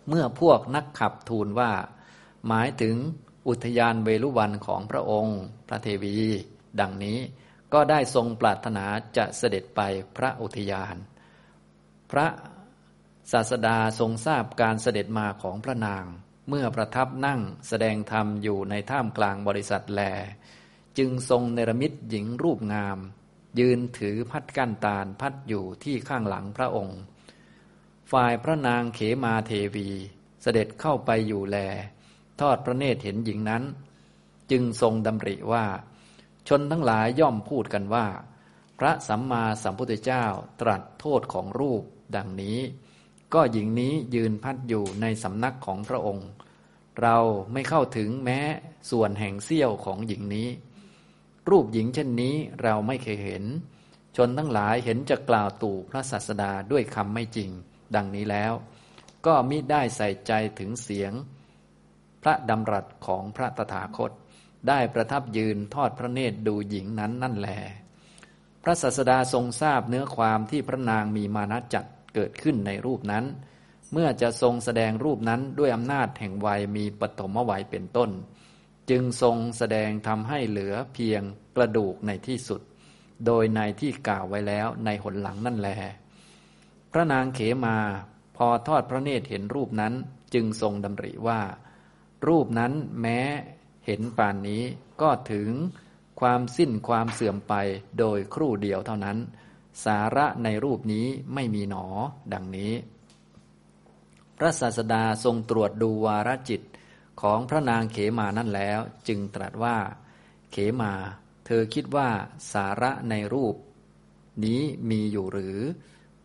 [0.08, 1.72] เมื่อพวกนักขับทูลว่า
[2.48, 2.96] หมายถึง
[3.48, 6.16] อุทยานเวลุวันของพระองค์ พระเทวี
[6.80, 7.20] ดังนี้
[7.74, 8.86] ก็ได้ทรงปรารถนา
[9.18, 9.82] จะเสด็จไป
[10.18, 10.96] พระอุทยาน
[12.12, 12.28] พระ
[13.32, 16.06] ศาสดาทรงทราบการเสด็จมาของพระนาง
[16.50, 20.02] เมื่อประทับนั่งแสดงธรรมอยู่ในท่ามกลางบริษัทแล
[20.98, 22.98] จึงทรงเนรมิตหญิงรูปงาม
[23.60, 27.00] ยืนถือพัดกั้นตาลพัดอยู่ที่ข้างหลังพระองค์
[28.12, 29.90] ฝ่ายพระนางเขมาเทวี
[30.42, 31.58] เสด็จเข้าไปอยู่แล
[32.40, 33.64] ทอดพระเนตรเห็นหญิงนั้น
[34.52, 35.66] จึงทรงดำริว่า
[36.48, 38.08] ชนทั้งหลายย่อมพูดกันว่า
[38.80, 40.26] พระสัมมาสัมพุทธเจ้า
[40.62, 41.84] ตรัสโทษของรูป
[42.16, 42.60] ดังนี้
[43.34, 46.30] ก็หญิงนี้ยืนพัดอยู่ในสำนักของพระองค์
[47.02, 47.18] เรา
[47.54, 48.40] ไม่เข้าถึงแม้
[48.92, 50.50] ส่วนแห่งเสี้ยวของหญิงนี้
[51.50, 53.44] รูปหญิงเช่นนี้เราไม่เคยเห็น
[54.16, 57.50] ชนทั้งหลายเห็นจะกล่าวตู่พระศาสดาด้วยคำไม่จริง
[57.96, 58.54] ดังนี้แล้ว
[59.26, 61.14] ก็มิได้ใส่ใจถึงเสียง
[62.22, 64.12] พระดำรัสของพระตถาคต
[64.68, 67.50] ได้ประทับยืนทอดพระเนตรดูหญิงนั้นนั่นแล
[68.64, 73.26] พระศาสดาทรงทราบเนื้อความที่พระนางมีมานะจัดเกิดขึ้นในรูปนั้น
[73.94, 78.10] เมื่อจะทรงแสดงรูปนั้นด้วยอำนาจแห่งวัยมีปฐมวัยเป็นต้น
[78.90, 81.22] จึงทรงแสดงทำให้เหลือเพียง
[81.56, 82.62] กระดูกในที่สุด
[83.26, 85.84] โดยในที่กล่าวไว้แล้วในหนหลังนั่นแลพ
[86.98, 87.78] ระนางเขมา
[88.38, 89.94] พอทอดพระเนตรเห็นรูปนั้น
[90.34, 91.42] จึงทรงดำริว่า
[92.28, 93.20] รูปนั้นแม้
[93.86, 94.64] เห็นป่านนี้
[95.02, 95.50] ก็ถึง
[96.20, 97.54] ความสิ้นความเสื่อมไป
[98.00, 99.18] โดยครู่เดียวเท่านั้น
[99.86, 101.86] สาระในรูปนี้ไม่มีหนอ
[102.34, 102.74] ดังนี้
[104.38, 106.62] พระศาสดาทรงตรวจดูวารจิต
[107.22, 109.78] ของพระนางเขมานั่นแล้ว จึงตรัสว่า
[110.52, 110.94] เขมา
[111.46, 112.10] เธอคิดว่า
[112.54, 113.56] สาระในรูป
[114.46, 115.58] นี้มีอยู่หรือ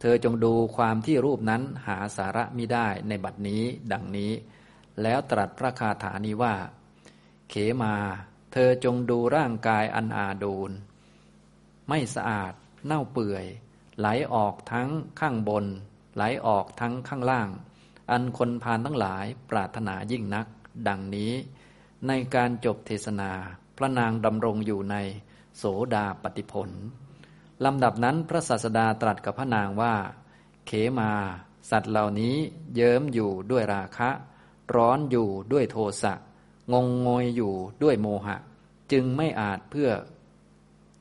[0.04, 3.62] เธอจงดูความที่รูปนั้นหาสาระมิได้ในบัดนี้
[3.92, 4.32] ดังนี้
[5.02, 6.54] แล้วตรัสพระคาถานี้ว่า
[7.50, 7.94] เขมา
[8.52, 10.70] เธอจงดูร่างกายอันอาดูล
[11.88, 12.52] ไม่สะอาด
[12.84, 13.44] เน่าเปื่อย
[13.98, 14.88] ไหลออกทั้ง
[15.20, 15.64] ข้างบน
[16.14, 17.48] ไหลออกทั้งข้างล่าง
[18.10, 20.46] อันคนพานทั้งหลายปรารถนายิ่งนัก
[20.88, 21.32] ดังนี้
[22.06, 23.30] ในการจบเทศนา
[23.76, 24.96] พระนางดำรงอยู่ใน
[25.56, 26.70] โสดาปฏิผล
[27.64, 29.94] ลำดับนั้นพระศาสดาตรัสกับพระนางว่า
[30.66, 31.12] เขมา
[31.70, 32.36] สัตว์เหล่านี้
[32.74, 34.10] เยิ้มอยู่ด้วยราคะ
[34.74, 36.14] ร้อนอยู่ด้วยโทสะ
[36.72, 38.36] งงงอยอยู่ด้วยโมหะ
[38.92, 39.90] จึงไม่อาจเพื่อ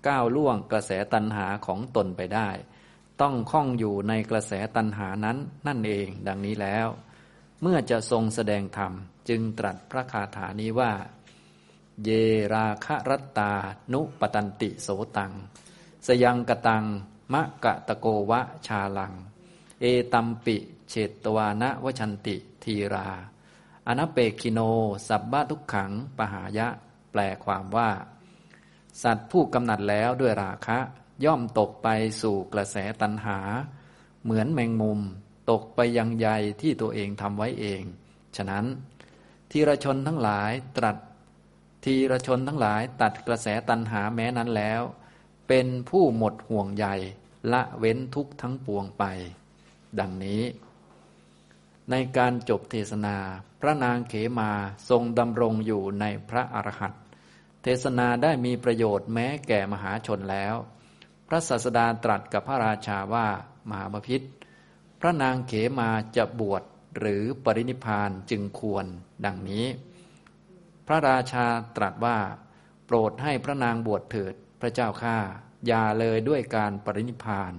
[0.08, 2.50] ก้าวล่วงกระแสตัณหาของตนไปได้
[3.22, 6.88] ต้องคล้องอยู่ในกระแสตัณหานั้นนั่นเองดังนี้แล้ว
[7.62, 8.94] เมื่อจะทรงแสดงธรรม
[9.30, 10.94] จึงตรัสพระคาถานี้ว่า
[12.04, 12.10] เย
[12.54, 13.54] ราคะรัตตา
[13.94, 15.32] นุปตันติโสตัง
[16.08, 16.84] สยังกตัง
[17.34, 19.14] มะกะตะโกวะชาลัง
[19.82, 20.58] เอตัมปิ
[20.90, 23.08] เฉตวานะวชันติทีรา
[23.88, 24.60] อนัเปกิโน
[25.08, 26.68] สับบะทุกขัง ปหายะ
[27.12, 27.90] แปลความว่า
[29.04, 30.80] สัตว์ผู้กำหนัดแล้วด้วยราคะ
[31.26, 31.88] ย่อมตกไป
[32.22, 33.40] สู่กระแสตัณหา
[34.24, 35.00] เหมือนแมงมุม
[35.52, 36.28] ตกไปยังใย
[36.62, 37.82] ที่ตัวเองทำไว้เอง
[38.36, 38.66] ฉะนั้น
[39.52, 40.98] ทีรชนทั้งหลายตรัส
[41.86, 44.82] ทีรชนทั้งหลายตัดกระแสตัณหาแม้นั้นแล้ว
[45.54, 46.86] เป็นผู้หมดห่วงใย
[47.52, 49.04] ละเว้นทุกทั้งปวงไป
[50.00, 50.42] ดังนี้
[51.90, 53.18] ในการจบเทศนา
[53.62, 54.52] พระนางเขมา
[54.90, 57.02] ทรงดำรงอยู่ในพระอรหันต์
[57.64, 60.56] เทศนาได้มีประโยชน์แม้แก่มหาชนแล้ว
[61.28, 63.28] พระศาสดาตรัสกับพระราชาว่า
[63.70, 64.22] มหาพิษ
[65.02, 66.64] พระนางเขมาจะบวช
[67.00, 68.86] หรือปรินิพานจึงควร
[69.26, 69.66] ดังนี้
[70.88, 71.46] พระราชา
[71.78, 72.18] ตรัสว่า
[72.86, 75.18] โปรดให้พระนางบวชเถิด พระเจ้าข้า
[75.68, 77.54] อย่าเลยด้วยการปรินิพาน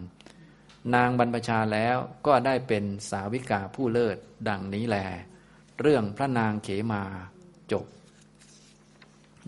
[0.94, 4.16] นางบรรพชาแล้วก็ได้เป็นสาวิกาผู้เลิศ
[4.48, 4.96] ดังนี้แล
[5.80, 7.02] เรื่องพระนางเขมา
[7.72, 7.86] จบ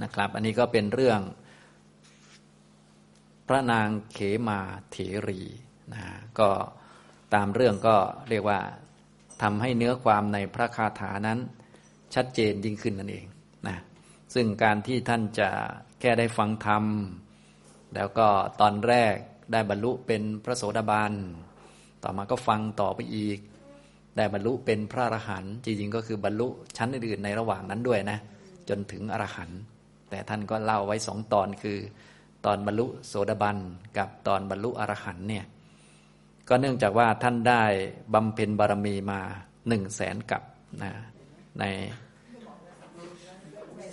[0.03, 1.21] นะครับ อันนี้ก็เป็นเรื่อง
[3.49, 4.97] พระนางเขมาเถ
[5.29, 5.41] รี
[5.95, 6.05] นะ
[6.39, 6.51] ก็
[7.35, 7.97] ตามเรื่องก็
[8.29, 8.61] เรียกว่า
[9.43, 11.39] ทำให้เนื้อความในพระคาถานั้น
[12.15, 13.27] ชัดเจนยิ่งขึ้นนั่นเอง
[13.69, 13.79] นะ
[14.35, 15.51] ซึ่งการที่ท่านจะ
[16.01, 16.85] แค่ได้ฟังธรรม
[17.95, 18.29] แล้วก็
[18.61, 19.15] ตอนแรก
[19.53, 21.13] ได้บรรลุเป็นพระโสดาบัน
[22.03, 23.39] ต่อมาก็ฟังต่อไปอีก
[24.17, 28.19] ได้บรรลุเป็นพระอรหันต์ จริงๆ ก็คือบรรลุชั้นอื่นๆในระหว่างนั้นด้วยนะ
[28.69, 29.59] จนถึงอรหันต์
[30.11, 31.79] แต่ท่านก็เล่าไว้สองตอนคือ
[32.45, 33.57] ตอนบรรลุโสดาบัน
[33.97, 35.45] กับตอนบรรลุอรหันต์เนี่ย
[36.49, 37.63] ก็เนื่องจากว่าท่านได้
[38.15, 39.21] บำเพ็ญบารมีมา
[39.69, 40.43] หนึ่งแสนกับ
[40.83, 40.93] นะ
[41.61, 41.65] ใน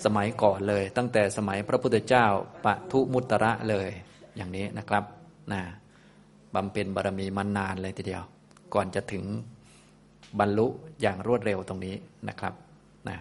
[0.06, 2.26] สมัยก่อนเลย ตั้งแต่สมัยพระพุทธเจ้า
[2.66, 3.90] ปะทุมุตระเลย
[4.36, 5.04] อย่างนี้นะครับ
[5.52, 5.62] นะ
[6.56, 8.24] บำเพ็ญบารมีมานานเลยทีเดียว
[8.74, 9.24] ก่อนจะถึง
[10.40, 10.68] บรรลุ
[11.02, 11.96] อย่างรวดเร็วตรงนี้
[12.30, 12.54] นะครับ
[13.08, 13.18] นะ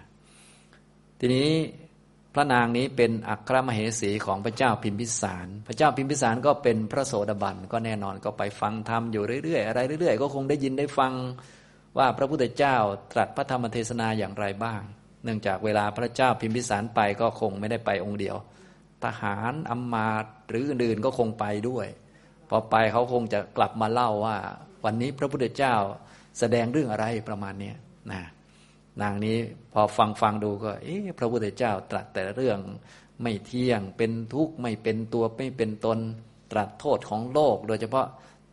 [1.21, 1.51] ทีนี้
[2.35, 11.13] พระนางนี้เป็นอัครมเหสีของพระเจ้าพิมพิสาร พระเจ้าพิมพิสารก็เป็นพระโสดาบันก็แน่นอนก็ไปฟังธรรมอยู่เรื่อยๆอะไรเรื่อยๆ ก็คงได้ยินได้ฟัง
[11.99, 12.77] ว่าพระพุทธเจ้า
[13.13, 14.83] ตรัสพระธรรมเทศนาอย่างไรบ้าง
[15.25, 18.37] เนื่องจากเวลาพระเจ้าพิมพิสารไปก็คงไม่ได้ไปองค์เดียว
[19.05, 21.87] ทหารอำมาตย์หรืออื่นๆก็คงไปด้วย
[22.49, 24.37] พอไปเขาคงจะกลับมาเล่าว่า
[24.85, 25.75] วันนี้พระพุทธเจ้า
[26.39, 27.73] แสดงเรื่องอะไรประมาณนี้
[28.11, 28.23] นะ
[29.03, 29.39] นางนี้
[29.73, 32.59] พอฟังฟังดูก็ เอ๊ะพระพุทธเจ้าตรัสแต่เรื่อง
[33.23, 35.99] ไม่เที่ยงเป็นทุกข์ไม่เป็นตัวไม่เป็นตน
[36.53, 38.07] ตรัสโทษของโลก โดยเฉพาะ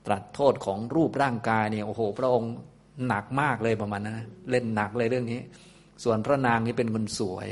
[0.06, 2.54] ตรัสโทษของรูปร่างกายเนี่ยโอ้โห พระองค์
[3.08, 5.40] หนักมากเลยประมาณนั้นเล่นหนักเลยเรื่องนี้
[6.04, 7.48] ส่วนพระนางนี้เป็นคนสวย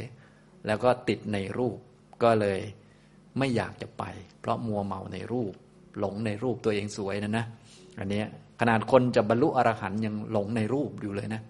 [0.67, 1.77] แล้วก็ติดในรูป
[2.23, 2.59] ก็เลย
[3.37, 4.03] ไม่อยากจะไป
[4.41, 5.53] เพราะมัวเมาในรูป
[5.99, 7.45] หลงในรูปตัวเองสวยนะนะ
[7.99, 8.23] อันนี้
[8.59, 11.41] ขนาดคนจะบรรลุอรหันยังหลงในรูปอยู่เลยนะ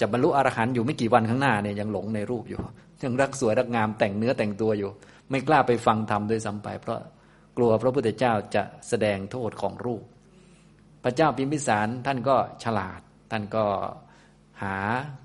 [0.00, 2.60] จะบรรลุอรหันอยู่ไม่กี่วันข้างหน้าเนี่ยยังหลงในรูปอยู่
[3.02, 4.90] ยังรักสวยรักงามแต่งเนื้อแต่งตัวอยู่
[5.30, 6.98] ไม่กล้าไปฟังธรรมโดยซ้ำไป เพราะ
[7.56, 10.04] กลัวพระพุทธเจ้าจะแสดงโทษของรูป
[11.04, 13.64] พระเจ้าพิมพิสารท่านก็ฉลาด ท่านก็
[14.62, 14.76] หา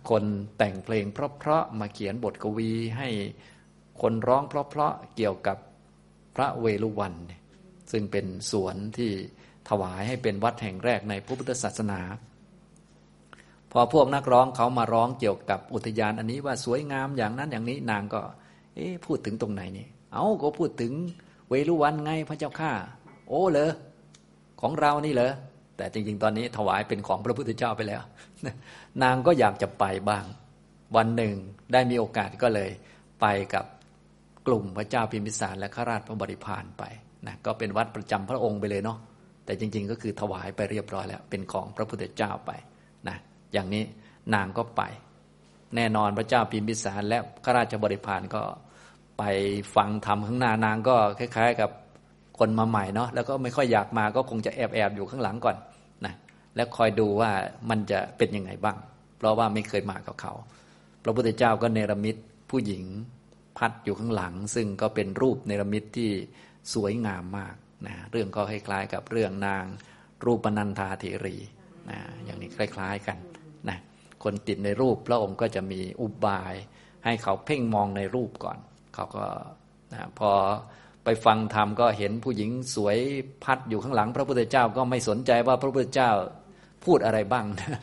[0.09, 0.23] คน
[0.57, 3.09] แต่งเพลงเพราะๆมาเขียนบทกวีให้
[4.01, 5.57] คนร้องเพราะๆเกี่ยวกับ
[6.35, 7.13] พระเวลุวัน
[7.91, 9.11] ซึ่งเป็นสวนที่
[9.69, 11.99] ถวายให้เป็นวัดแห่งแรกในพระพุทธศาสนา
[13.71, 18.21] พอพวกนักร้องเขามาร้องเกี่ยวกับอุทยานอันนี้ว่าสวยงามอย่างนั้นอย่างนี้นางก็
[18.75, 20.93] เอ๊พูดถึงตรงไหนนี่ เอาก็พูดถึง
[21.49, 22.71] เวลุวันไงพระเจ้าข้า
[23.27, 23.71] โอ้เหรอ
[24.61, 25.33] ของเรานี่เหรอ
[25.77, 28.01] แต่จริง ๆ ตอนนี้ถวายเป็นของพระพุทธเจ้าไปแล้ว
[29.03, 30.25] นางก็อยากจะไปบ้าง
[30.95, 31.35] วันหนึ่ง
[31.73, 32.69] ได้มีโอกาสก็เลย
[33.21, 33.65] ไปกับ
[34.47, 36.83] กลุ่มพระเจ้าพิมพิสารและข้าราชพระบริพารไป
[37.27, 38.97] นะก็เป็นวัดประจำพระองค์ไปเลยเนาะ
[39.45, 42.51] แต่จริง ๆ ก็คือถวายไปเรียบร้อยแล้ว เป็นของพระพุทธเจ้าไป
[43.07, 43.17] นะ
[43.53, 43.83] อย่างนี้
[44.35, 44.81] นางก็ไป
[45.75, 48.43] แน่นอนพระเจ้าพิมพิสารและข้าราชบริพารก็
[49.17, 49.23] ไป
[49.75, 51.71] ฟังธรรมข้างหน้านางก็คล้าย ๆ กับ
[52.39, 55.55] คนมาใหม่เนาะแล้วก็ไม่ค่อยอยากมาก็คงจะแอบแอบอยู่ข้างหลังก่อน
[56.05, 56.13] นะ
[56.55, 57.31] แล้วคอยดูว่า
[57.69, 58.77] มันจะเป็นยังไงบ้าง
[59.17, 60.33] เพราะว่าไม่เคยมากับเขา
[61.03, 62.15] พระพุทธเจ้าก็เนรมิต
[62.49, 62.83] ผู้หญิง
[63.57, 66.11] พัดอยู่ข้างหลัง ซึ่งก็เป็นรูปเนรมิตที่
[66.73, 67.55] สวยงามมาก
[67.87, 69.65] นะเรื่องก็คล้ายๆกับเรื่องนาง
[70.25, 71.35] รูปนันทาเถรี
[71.89, 73.17] นะอย่างนี้คล้าย ๆกัน
[73.69, 73.77] นะ
[74.23, 76.53] คนติดในรูปพระองค์ก็จะมีอุบาย
[77.05, 78.57] ให้เขาเพ่งมองในรูปก่อน
[78.93, 79.25] เขาก็
[79.93, 80.31] นะพอ
[81.09, 82.97] ไปฟังธรรมก็เห็นผู้หญิงสวย
[83.43, 86.11] พัดอยู่ข้างหลัง พระพุทธเจ้าก็ไม่สนใจว่าพระพุทธเจ้า
[86.85, 87.79] พูดอะไรบ้างนะ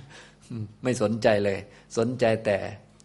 [0.84, 1.58] ไม่สนใจเลย
[1.98, 2.58] สนใจแต่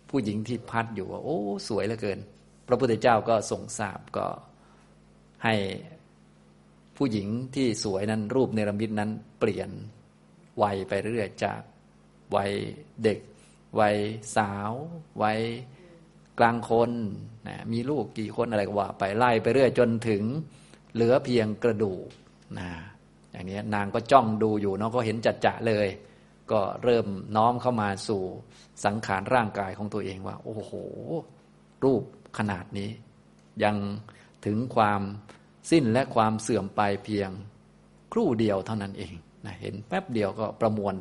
[0.09, 2.19] ผู้หญิงที่พัดอยู่ว่าโอ้ สวยเหลือเกิน
[2.67, 4.27] พระพุทธเจ้าก็ทรงทราบก็
[5.43, 5.55] ให้
[6.97, 9.69] ผู้หญิงที่สวยนั้นรูปเนรมิตนั้นเปลี่ยน
[10.61, 11.61] วัยไปเรื่อยจาก
[12.35, 12.51] วัย
[13.03, 13.19] เด็ก
[13.79, 13.97] วัย
[14.35, 14.71] สาว
[15.23, 15.39] วัย
[16.39, 16.91] กลางคน
[17.47, 20.23] นะมีลูกกี่คนอะไรก็ว่า ไปไล่ไปเรื่อยจนถึง
[20.93, 22.07] เหลือเพียงกระดูก
[22.59, 22.69] นะ
[23.31, 25.87] อย่างนี้นางก็จ้องดูอยู่เนาะก็เห็นจัดจะเลย
[26.51, 28.23] ก็เริ่มน้อมเข้ามาสู่
[28.85, 30.73] สังขารร่างกายของตัวเองว่า โอ้โห
[31.83, 32.03] รูป
[32.37, 32.89] ขนาดนี้
[33.63, 33.75] ยัง
[34.45, 35.01] ถึงความ
[35.71, 37.29] สิ้นและความเสื่อมไปเพียง
[38.13, 39.13] ครู่เดียวเท่านั้นเอง
[39.45, 40.95] นะเห็นแป๊บเดียวก็ประมวล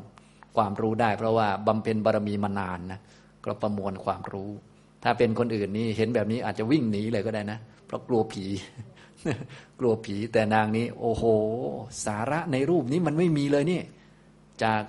[0.57, 3.01] ความรู้ได้ เพราะว่าบำเพ็ญบารมีมานานนะ
[3.45, 4.51] ก็ประมวลความรู้
[5.03, 8.45] ถ้าเป็นคนอื่นนี่เห็นแบบนี้อาจจะวิ่งหนีเลยก็ได้นะ เพราะกลัวผี
[9.79, 11.25] กลัวผีแต่นางนี้ โอ้โห
[12.07, 13.81] สาระในรูปนี้มันไม่มีเลยนี่
[14.65, 14.83] จาก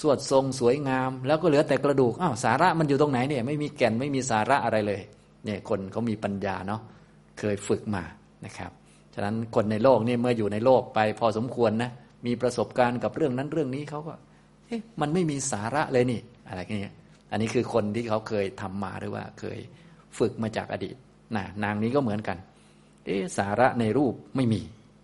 [0.00, 5.00] สวดทรงสวยงาม แล้วก็เหลือแต่กระดูกอ้าวสาระมันอยู่ตรงไหนเนี่ย ไม่มีแก่นไม่มีสาระอะไรเลย
[5.44, 6.80] เนี่ยคนเขามีปัญญาเนาะ
[7.38, 8.02] เคยฝึกมา
[8.44, 8.70] นะครับ
[9.14, 11.90] ฉะนั้นคนในโลกนี่เมื่ออยู่ในโลกไปพอสมควรนะ
[12.26, 14.14] มีประสบการณ์กับเรื่องนั้นเรื่องนี้เขาก็
[14.66, 16.94] เอ๊ะมันไม่มีสาระเลยนี่ อะไรเงี้ย
[17.32, 19.58] อันนี้คือคนที่เขาเคยทำมาหรือว่าเคย
[20.18, 20.96] ฝึกมาจากอดีต
[21.36, 22.38] นะนางนี้ก็เหมือนกัน
[23.06, 24.60] เอ๊ะสาระในรูปไม่มี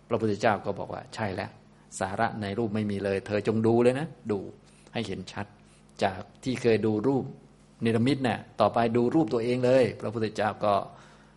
[0.09, 1.51] พระพุทธเจ้าก็บอกว่าใช่แล้ว
[1.99, 4.39] สาระในรูปไม่มีเลย เธอจงดูเลยนะ ดู
[4.93, 5.45] ให้เห็นชัด
[6.03, 7.25] จากที่เคยดูรูป
[7.81, 10.73] เนรมิตเนะ่ยต่อไปดูรูปตัวเองเลย พระพุทธเจ้าก็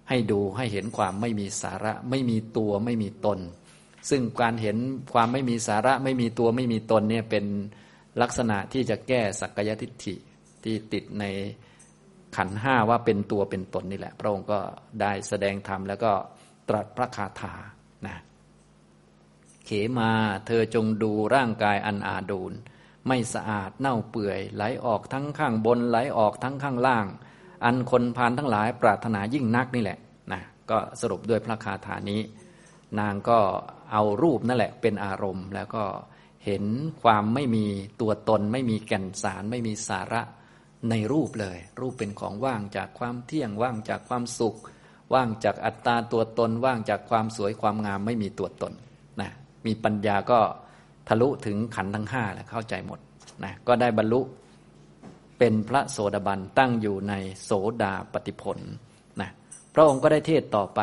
[0.09, 3.39] ให้ดูให้เห็นความไม่มีสาระ ไม่มีตัวไม่มีตน
[4.11, 4.77] ซึ่งการเห็น
[5.13, 7.45] ความไม่มีสาระ ไม่มีตัวไม่มีตนเนี่ยเป็น
[8.23, 10.15] ลักษณะที่จะแก้สักกายทิฏฐิ
[10.64, 11.25] ที่ติดใน
[12.37, 14.59] ขันห้าว่าเป็นตัวเป็นตนนี่แหละ พระองค์ก็
[15.01, 16.12] ได้แสดงธรรมแล้วก็
[16.68, 17.55] ตรัสพระคาถา
[18.07, 18.16] นะ
[19.66, 20.11] เขมา
[20.46, 22.53] เธอจงดูร่างกายอันอาดูล
[23.09, 27.07] ไม่สะอาดเน่าเปื่อย ไหลออกทั้งข้างบน ไหลออกทั้งข้างล่าง
[27.64, 29.98] อันคนพานทั้งหลายปรารถนายิ่งนักนี่แหละ
[30.33, 32.20] นะก็สรุปด้วยพระคาถานี้
[32.98, 33.38] นางก็
[33.92, 35.85] เอารูปนั่นแหละเป็นอารมณ์ แล้วก็
[36.44, 36.64] เห็น
[37.03, 37.64] ความไม่มี
[38.01, 40.22] ตัวตน ไม่มีแก่นสาร ไม่มีสาระ
[40.90, 44.57] ในรูปเลย รูปเป็นของว่างจากความเที่ยงว่างจากความสุข
[45.14, 48.73] ว่างจากอัตตาตัวตน ว่างจากความสวยความงามไม่มีตัวตน
[49.21, 49.31] นะ
[49.66, 50.40] มีปัญญาก็
[51.09, 52.99] ทะลุถึงขันทั้งห้าแล้วเข้าใจหมด
[53.45, 54.21] นะก็ได้บรรลุ
[55.38, 57.14] เป็นพระโสดาบันตั้งอยู่ใน
[57.45, 57.51] โส
[57.83, 58.59] ดาปฏิผล
[59.21, 59.31] นะ
[59.75, 60.81] พระองค์ก็ได้เทศต่อไป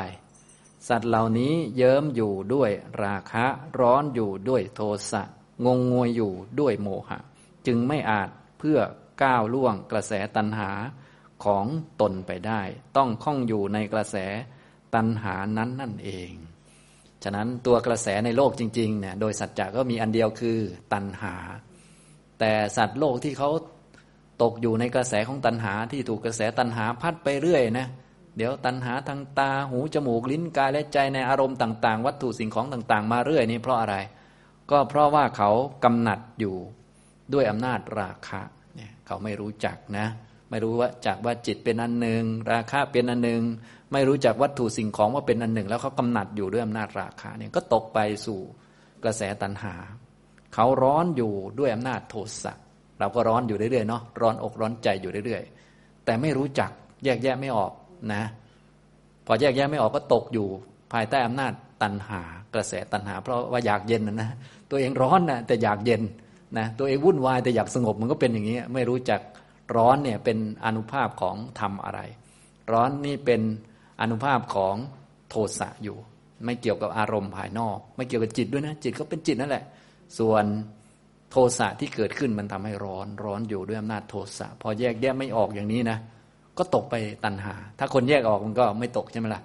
[0.88, 2.72] สัตว์เหล่านี้เยิ้มอยู่ด้วย
[3.04, 3.46] ราคะ
[3.80, 4.82] ร้อนอยู่ด้วยโท
[5.12, 5.24] สะ
[5.66, 7.20] งงงวยอยู่ด้วยโมหะ
[7.68, 8.80] จึงไม่อาจเพื่อ
[9.24, 10.72] ก้าวล่วงกระแสตัณหา
[11.46, 11.66] ของ
[12.02, 12.62] ตนไปได้
[12.98, 14.18] ต้องคล้องอยู่ในกระแส
[14.96, 16.32] ตัณหานั้นนั่นเอง
[17.24, 20.60] ฉะนั้นตัวกระแสในโลกจริงๆเนี่ยโดยสัจจะก็มีอันเดียวคือ
[20.94, 21.36] ตัณหา
[22.40, 23.50] แต่สัตว์โลกที่เขา
[24.42, 27.88] ตกอยู่ในกระแสของตัณหาที่ถูกกระแสตัณหาพัดไปเรื่อยนะ
[28.38, 33.96] เดี๋ยวตัณหาทางตาหูจมูกลิ้นกายและใจในอารมณ์ต่าง ๆ วัตถุสิ่งของต่าง ๆ มาเรื่อยนี่เพราะอะไร
[34.72, 35.50] ก็เพราะว่าเขา
[35.84, 36.56] กำหนัดอยู่
[37.34, 38.42] ด้วยอำนาจราคะ
[38.76, 40.08] เนี่ยเขาไม่รู้จักนะ
[40.50, 43.42] ไม่รู้ว่าจากว่าจิตเป็นอันหนึ่งราคะเป็นอันหนึ่ง
[43.94, 48.40] ไม่รู้จักวัตถุสิ่งของว่าเป็นอันหนึ่ง แล้วเขากำหนัดอยู่ด้วยอำนาจราคะเนี่ยก็ตกไปสู่
[49.04, 49.74] กระแสตัณหา
[50.54, 52.54] เขาร้อนอยู่ด้วยอำนาจโทสะ
[53.00, 56.72] เราก็ร้อนอยู่เรื่อยๆเนาะร้อนอกร้อนใจอยู่เรื่อยๆ แต่ไม่รู้จัก
[57.06, 57.72] แยกแยะไม่ออก
[58.14, 58.24] นะ
[59.26, 60.48] พอแยกแยะไม่ออกก็ตกอยู่
[60.94, 62.22] ภายใต้อำนาจตัณหา
[62.54, 64.30] กระแสตัณหา เพราะว่าอยากเย็นนะนะ
[64.70, 66.02] ตัวเองร้อนนะแต่อยากเย็น
[66.58, 69.22] นะตัวเองวุ่นวายแต่อยากสงบมันก็เป็นอย่างนี้ไม่รู้จัก
[69.76, 72.00] ร้อนเนี่ยเป็นอนุภาพของธรรมอะไร
[72.72, 73.42] ร้อนนี่เป็น
[74.02, 74.76] อนุภาพของ
[75.30, 75.98] โทสะอยู่
[76.46, 79.64] ไม่เกี่ยวกับอารมณ์ภายนอก ไม่เกี่ยวกับจิตด้วยนะ จิตก็เป็นจิตนั่นแหละ
[80.20, 80.46] ส่วน
[81.32, 85.98] โทสะที่เกิดขึ้นมันทำให้ร้อนร้อนอยู่ด้วยอำนาจโทสะพอแยกแยะไม่ออกอย่างนี้นะ
[86.58, 89.42] ก็ตกไปตัณหา ถ้าคนแยกออกมันก็ไม่ตกใช่ไหมล่ะ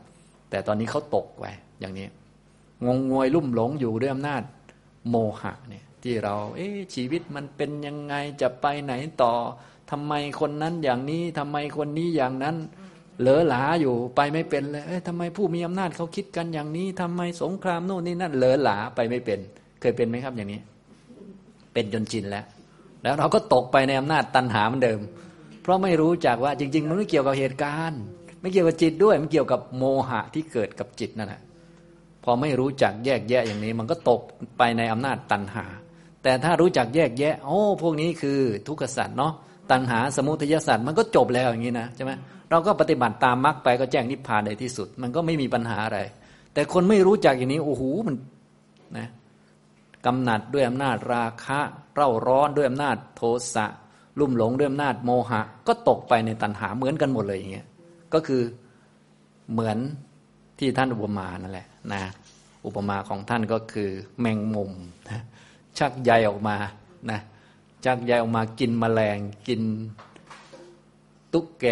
[0.51, 1.45] แต่ตอนนี้เขาตกไป
[1.81, 2.07] อย่างนี้
[2.87, 4.43] งงงวยลุ่มหลงอยู่ด้วยอำนาจ
[5.11, 9.33] โมหะเนี่ย ที่เรา เอ๊ชีวิตมันเป็นยังไงจะไปไหนต่อ
[9.91, 12.57] ทำไมคนนั้นอย่างนี้ทำไมคนนี้อย่างนั้น
[13.21, 19.39] เหลอหลาอยู่ไปไม่เป็นเลยเอ้ยทำไมผู้มีอำนาจเขาคิดกันอย่างนี้ทำไมสงครามโน่นนี่นั่นเหลอหลาไปไม่เป็น
[19.81, 20.61] เคยเป็นไหมครับอย่างนี้
[21.73, 22.45] เป็นจนชินแล้ว
[23.03, 25.01] แล้วเราก็ตกไปในอำนาจตันหาเหมือนเดิม
[25.63, 28.01] เพราะไม่รู้จักว่าจริง ๆ มันไม่เกี่ยวกับเหตุการณ์
[28.41, 31.41] ไม่เกี่ยวกับจิตด้วย มันเกี่ยวกับโมหะที่เกิดกับจิตนั่นแหละ
[32.25, 34.21] พอไม่รู้จักแยกแยะอย่างนี้ มันก็ตก
[34.59, 35.65] ไปในอำนาจตันหา
[36.25, 39.33] แต่ถ้ารู้จักแยกแยะ โอ้พวกนี้คือทุกขสัตว์เนาะ
[39.71, 42.13] ตันหาสมุทัยสัตว์มันก็จบแล้วอย่างนี้นะใช่ไหม
[42.51, 46.01] เราก็ปฏิบัติตามมรรคไปก็แจ้งนิพพานในที่สุด มันก็ไม่มีปัญหาอะไร
[46.55, 48.17] แต่คนไม่รู้จักอย่างนี้โอ้โหมัน
[48.99, 49.09] นะ
[50.07, 51.61] กำหนัดด้วยอำนาจราคะ
[51.95, 53.23] เร่าร้อนด้วยอำนาจโท
[53.55, 53.67] สะ
[54.19, 57.67] ลุ่มหลงด้วยอำนาจโมหะ ก็ตกไปในตัณหาเหมือนกันหมดเลยอย่างเงี้ย
[58.15, 58.43] ก็คือ
[59.53, 59.79] เหมือน
[60.59, 62.03] ที่ท่านอุปมานั่นแหละนะ
[62.67, 64.73] อุปมาของท่านก็คือแมงมุม
[65.09, 65.23] นะ
[65.79, 66.57] ชักใยออกมา
[67.11, 67.21] นะ
[67.85, 69.61] ชักใยออกมากินมแมลงกิน
[71.33, 71.67] ตุ๊กแก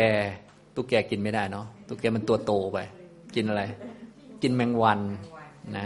[0.74, 2.78] ตุ๊กแกกินไม่ได้เนาะตุ๊กแกมันตัวโตไป
[3.34, 3.62] กินอะไร
[4.42, 5.00] กินแมงวัน
[5.76, 5.84] นะ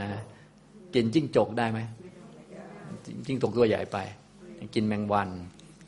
[0.94, 1.80] กินจิ้งจกได้ไหม
[3.26, 3.98] จิ้งจกตัวใหญ่ไป
[4.74, 5.28] กินแมงวัน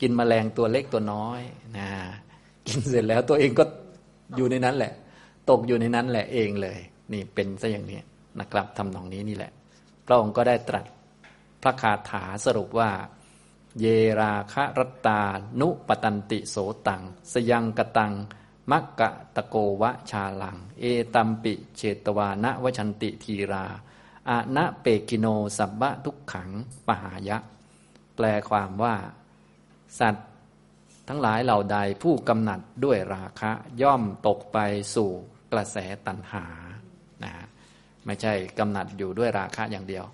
[0.01, 1.41] กินแมลงตัวเล็กตัวน้อย
[1.77, 1.89] นะ
[2.67, 3.63] กินเสร็จแล้วตัวเองก็
[4.35, 4.93] อยู่ในนั้นแหละ
[5.49, 6.77] ตกอยู่ในนั้นแหละเองเลย
[7.13, 7.99] นี่เป็นซะอย่างนี้
[8.39, 9.51] นะครับทำนองนี้นี่แหละ
[10.05, 10.85] พระองค์ก็ได้ตรัส
[11.61, 12.91] พระคาถาสรุปว่า
[13.79, 13.85] เย
[14.21, 15.21] ราคะรตา
[15.59, 16.55] นุปตันติโส
[16.87, 18.13] ตัง สยังกตัง
[18.71, 20.83] มักกะตะโกวะชาลัง เอ
[21.15, 23.65] ตัมปิเชตวานะวชันติทีรา
[24.29, 26.49] อานะเปกิโนสับบะทุกขัง
[26.87, 27.37] ปหายะ
[28.15, 28.95] แปลความว่า
[29.99, 30.27] สัตว์
[31.07, 34.57] ทั้งหลายเหล่าใดผู้กำหนัดด้วยราคะย่อมตกไป
[34.95, 35.09] สู่
[35.51, 35.77] กระแส
[36.07, 36.45] ตัณหา
[37.23, 37.33] นะ
[38.05, 40.05] ไม่ใช่กำหนัดอยู่ด้วยราคะอย่างเดียว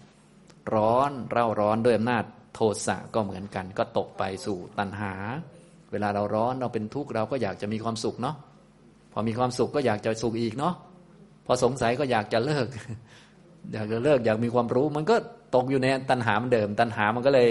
[0.73, 2.23] ร้อนเร่าร้อนด้วยอำนาจ
[2.55, 5.13] โทสะก็เหมือนกัน ก็ตกไปสู่ตัณหา
[5.91, 8.35] เวลาเราร้อนเราเป็นทุกข์เราก็อยากจะมีความสุขเนาะ
[9.11, 10.73] พอมีความสุขก็อยากจะสุขอีกเนาะ
[11.45, 12.67] พอสงสัยก็อยากจะเลิก
[13.73, 15.15] อยากจะเลิกอยากมีความรู้ มันก็
[15.55, 17.49] ตกอยู่ในตัณหามือนเดิม ตัณหามันก็เลย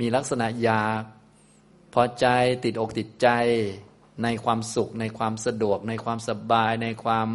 [0.00, 1.02] มีลักษณะอยาก
[1.94, 2.26] พอใจ
[2.64, 3.28] ติดอกติดใจ
[4.22, 7.28] ในความสุขในความสะดวก ในความสบายในความ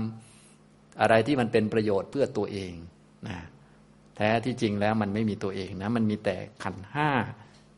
[1.01, 2.73] อะไรที่มันเป็นประโยชน์เพื่อตัวเอง
[3.27, 3.37] นะ
[4.21, 7.09] ทท้ที่จริงแล้วมันไม่มีตัวเองนะ มันมีแต่ขันห้า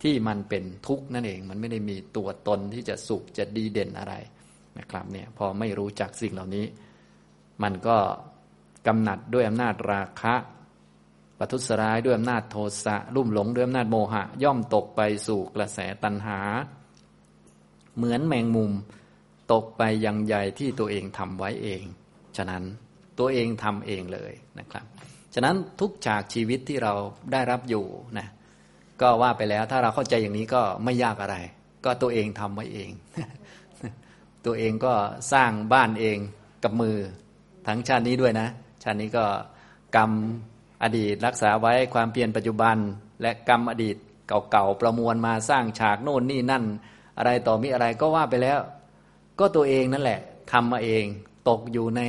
[0.03, 4.13] ที่มันเป็นทุกข์นั่นเอง มันไม่ได้มีตัวตนที่จะสุขจะดีเด่นอะไร
[4.79, 6.65] นะครับเนี่ยพอไม่รู้จักสิ่งเหล่านี้
[7.63, 7.97] มันก็
[8.87, 10.35] กำหนัดด้วยอำนาจราคะ
[11.39, 16.39] ปัทุสร้ายด้วยอำนาจโทสะรุ่มหลงด้วยอำนาจโมหะ ย่อมตกไปสู่กระแสตัณหา
[17.95, 18.71] เหมือนแมงมุม
[19.51, 21.83] ตกไปยังใยที่ตัวเองทำไว้เอง
[22.37, 22.63] ฉะนั้น
[23.19, 24.85] ตัวเองทำเองเลยนะครับ
[25.33, 26.93] ฉะนั้นทุกฉากชีวิตที่เรา
[27.31, 27.85] ได้รับอยู่
[28.17, 28.27] นะ
[29.01, 31.37] ก็ว่าไปแล้วถ้าเราเข้าใจอย่างนี้ก็ไม่ยากอะไร
[31.85, 32.91] ก็ตัวเองทำไว้เอง
[34.45, 34.93] ตัวเองก็
[35.33, 36.17] สร้างบ้านเอง
[36.63, 36.97] กับมือ
[37.67, 38.47] ทั้งชาตินี้ด้วยนะ
[38.83, 39.25] ชาตินี้ก็
[39.95, 40.11] กรรม
[40.83, 42.77] อดีตรักษาไว้ความเปลี่ยนปัจจุบัน
[43.21, 43.95] และกรรมอดีต
[44.51, 46.63] เก่าๆประมวลมาสร้างฉากโน่นนี่นั่น
[47.17, 48.59] อะไรต่อมีอะไรก็ว่าไปแล้ว
[49.39, 50.19] ก็ตัวเองนั่นแหละ
[50.51, 51.05] ทำมาเอง
[51.49, 52.01] ตกอยู่ใน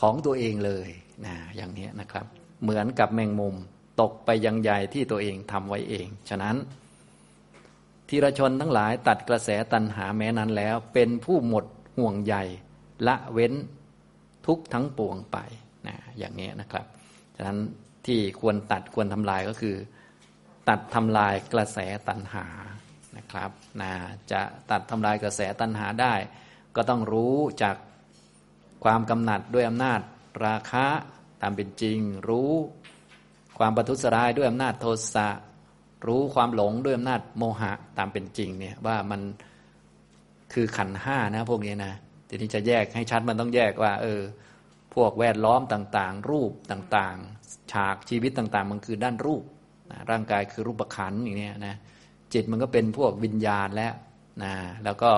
[0.00, 0.88] ของตัวเองเลย
[1.24, 2.26] นะอย่างนี้นะครับ
[2.62, 3.56] เหมือนกับแมงมุม
[4.00, 6.56] ตกไปยังใยที่ตัวเองทำไว้เอง ฉะนั้น
[8.08, 11.64] ทีรชนทั้งหลายตัดกระแสตันหาแม้นั้นแล้ว เป็นผู้หมด
[11.96, 12.34] ห่วงใย
[13.06, 13.54] ละเว้น
[14.46, 15.38] ทุกทั้งปวงไป
[15.86, 16.86] นะอย่างนี้นะครับ
[17.36, 17.58] ฉะนั้น
[18.06, 19.76] ที่ควรตัดควรทำลายก็คือ
[20.68, 22.46] ตัดทำลายกระแสตันหา
[23.16, 23.50] นะครับ
[23.80, 23.92] นะ
[24.32, 24.40] จะ
[24.70, 26.14] ตัดทำลายกระแสตันหาได้
[26.76, 27.76] ก็ต้องรู้จาก
[28.84, 30.00] ความกำหนัดด้วยอำนาจ
[30.44, 30.86] ราคะ
[31.42, 32.52] ตามเป็นจริง รู้
[33.58, 35.28] ความประทุษร้ายด้วยอำนาจโทสะ
[36.06, 39.20] รู้ความหลงด้วยอำนาจโมหะตามเป็นจริงเนี่ยว่ามัน
[40.52, 41.94] คือขันห้านะพวกนี้นะ
[42.28, 44.20] ทีนี้จะแยกให้ชัดมันต้องแยกว่า เออ
[44.94, 49.42] พวกแวดล้อมต่างๆ รูปต่างๆ ฉากชีวิตต่างๆ มันคือด้านรูป
[49.90, 51.74] นะร่างกายคือรูปขันอย่างนี้นะ
[52.32, 53.94] จิตมันก็เป็นพวกวิญญาณแล้ว
[54.42, 55.10] นะแล้วก็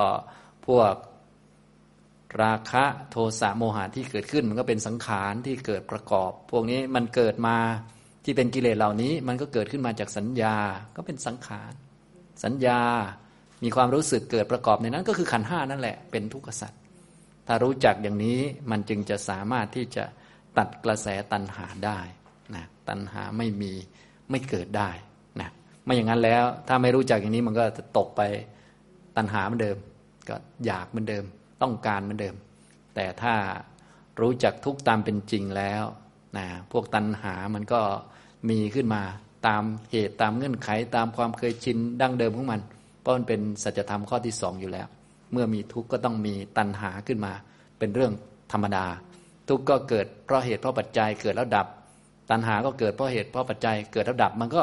[0.66, 0.92] พวก
[2.42, 7.56] ราคะโทสะโมหะที่เกิดขึ้น มันก็เป็นสังขารที่เกิดประกอบ พวกนี้มันเกิดมา
[8.24, 10.56] ที่เป็นกิเลสเหล่านี้ มันก็เกิดขึ้นมาจากสัญญา
[10.96, 11.72] ก็เป็นสังขาร
[12.44, 12.80] สัญญา
[13.64, 16.80] มีความรู้สึกเกิดประกอบในนั้นก็คือขันห้านั่นแหละเป็นทุกขสัตว์
[17.46, 18.38] ถ้ารู้จักอย่างนี้
[18.70, 20.04] มันจึงจะสามารถที่จะ
[20.58, 22.00] ตัดกระแสตัณหาได้
[22.54, 23.72] นะตัณหาไม่มี
[24.30, 24.90] ไม่เกิดได้
[25.40, 25.48] นะ
[25.84, 28.22] ไม่อย่างนั้นแล้วถ้าไม่รู้จักอย่างนี้มันก็จะตกไป
[29.16, 29.76] ตัณหาเหมือนเดิม
[30.28, 31.24] ก็อยากเหมือนเดิม
[31.62, 32.36] ต้องการเหมือนเดิม
[32.94, 33.34] แต่ถ้า
[34.20, 35.84] รู้จักทุกตามเป็นจริงแล้ว
[36.36, 37.80] นะพวกตัณหามันก็
[38.50, 39.02] มีขึ้นมา
[39.46, 42.60] ตามเหตุตามเงื่อนไขตามความเคยชินดั้งเดิมของมัน
[43.00, 44.86] เพราะมันเป็นสัจธรรมข้อที่สองอยู่แล้ว
[45.32, 47.32] เมื่อมีทุกข์ก็ต้องมีตัณหาขึ้นมา
[47.78, 48.12] เป็นเรื่อง
[48.52, 48.86] ธรรมดา
[49.48, 51.66] ทุกข์ก็เกิดเพราะเหตุเพราะปัจจัยเกิดแล้วดับ
[52.30, 54.62] ตัณหาก็เกิดเพราะเหตุเพราะปัจจัยเกิดแล้วดับมันก็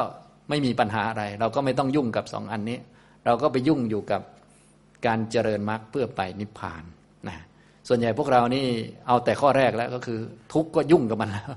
[0.49, 2.77] ไม่มีปัญหาอะไร เราก็ไม่ต้องยุ่งกับสองอันนี้
[3.25, 4.21] เราก็ไปยุ่งอยู่กับ
[5.05, 6.83] การเจริญมรรคเพื่อไปนิพพาน
[7.27, 7.37] นะ
[7.87, 8.65] ส่วนใหญ่พวกเรานี่
[9.07, 10.19] เอาแต่ข้อแรกแล้วก็คือ
[10.53, 11.49] ทุกข์ก็ยุ่งกับมันแล้ว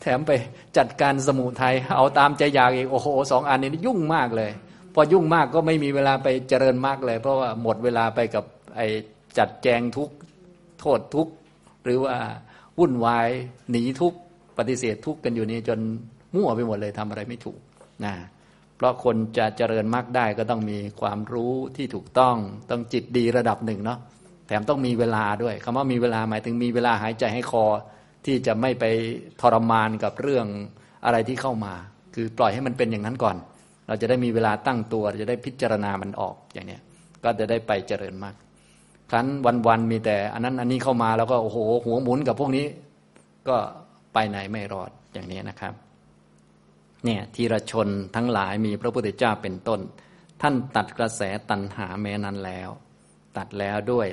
[0.00, 0.30] แถมไป
[0.76, 4.50] จัดการสมุทัยเอาตามใจอยากอีกโอ้โหสองอันนี้ยุ่งมากเลย
[4.94, 8.44] พอยุ่งมากก็ไม่มีเวลาไปเจริญมากเลย เพราะว่าหมดเวลาไปกับ
[8.76, 8.86] ไอ้
[9.38, 10.10] จัดแจงทุก
[10.80, 11.28] โทษทุก
[11.84, 12.16] หรือว่า
[12.78, 13.28] วุ่นวาย
[13.70, 14.14] หนีทุก
[14.58, 15.78] ปฏิเสธทุกกันอยู่นี่จน
[16.34, 17.58] มั่วไปหมดเลยทำอะไรไม่ถูก
[18.04, 18.14] นะ
[18.80, 22.36] เพราะคนจะเจริญมากได้ก็ต้องมีความรู้ที่ถูกต้อง
[22.70, 23.98] ต้องจิตดีระดับหนึ่งเนาะ
[24.46, 27.64] แถมต้องมีเวลาด้วยคำว่ามีเวลาหมายถึงมีเวลาหายใจให้คอ
[28.26, 28.84] ที่จะไม่ไป
[29.40, 30.46] ทรมานกับเรื่อง
[31.04, 31.74] อะไรที่เข้ามา
[32.14, 33.36] คือปล่อยให้มันเป็นอย่างนั้นก่อน
[33.86, 36.80] เราจะได้มีเวลาตั้งตัวจะได้พิจารณามันออกอย่างเนี้ย
[37.24, 38.34] ก็จะได้ไปเจริญมาก
[39.10, 39.26] ครั้น
[39.66, 42.66] วันๆมีแต่ อันนั้นอันนี้เข้ามาแล้วก็โอ้โหหัวหมุนกับพวกนี้
[43.48, 43.56] ก็
[44.14, 45.74] ไปไหนไม่รอดอย่างนี้นะครับ
[47.04, 49.80] เนี่ยทีรชนทั้งหลายมีพระพุทธเจ้าเป็นต้น
[50.42, 52.68] ท่านตัดกระแสตัณหาแม้นั้นแล้ว
[53.36, 54.08] ตัดแล้วด้วย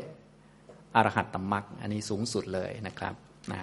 [0.95, 3.13] อรหัตตมรักอันนี้สูงสุดเลยนะครับ
[3.51, 3.61] นะ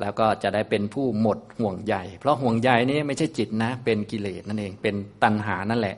[0.00, 5.96] แล้วก็จะได้เป็นผู้หมดห่วงใยเพราะห่วงใยนี้ไม่ใช่จิตนะ เป็นกิเลสนั่นเองเป็นตัณหานั่นแหละ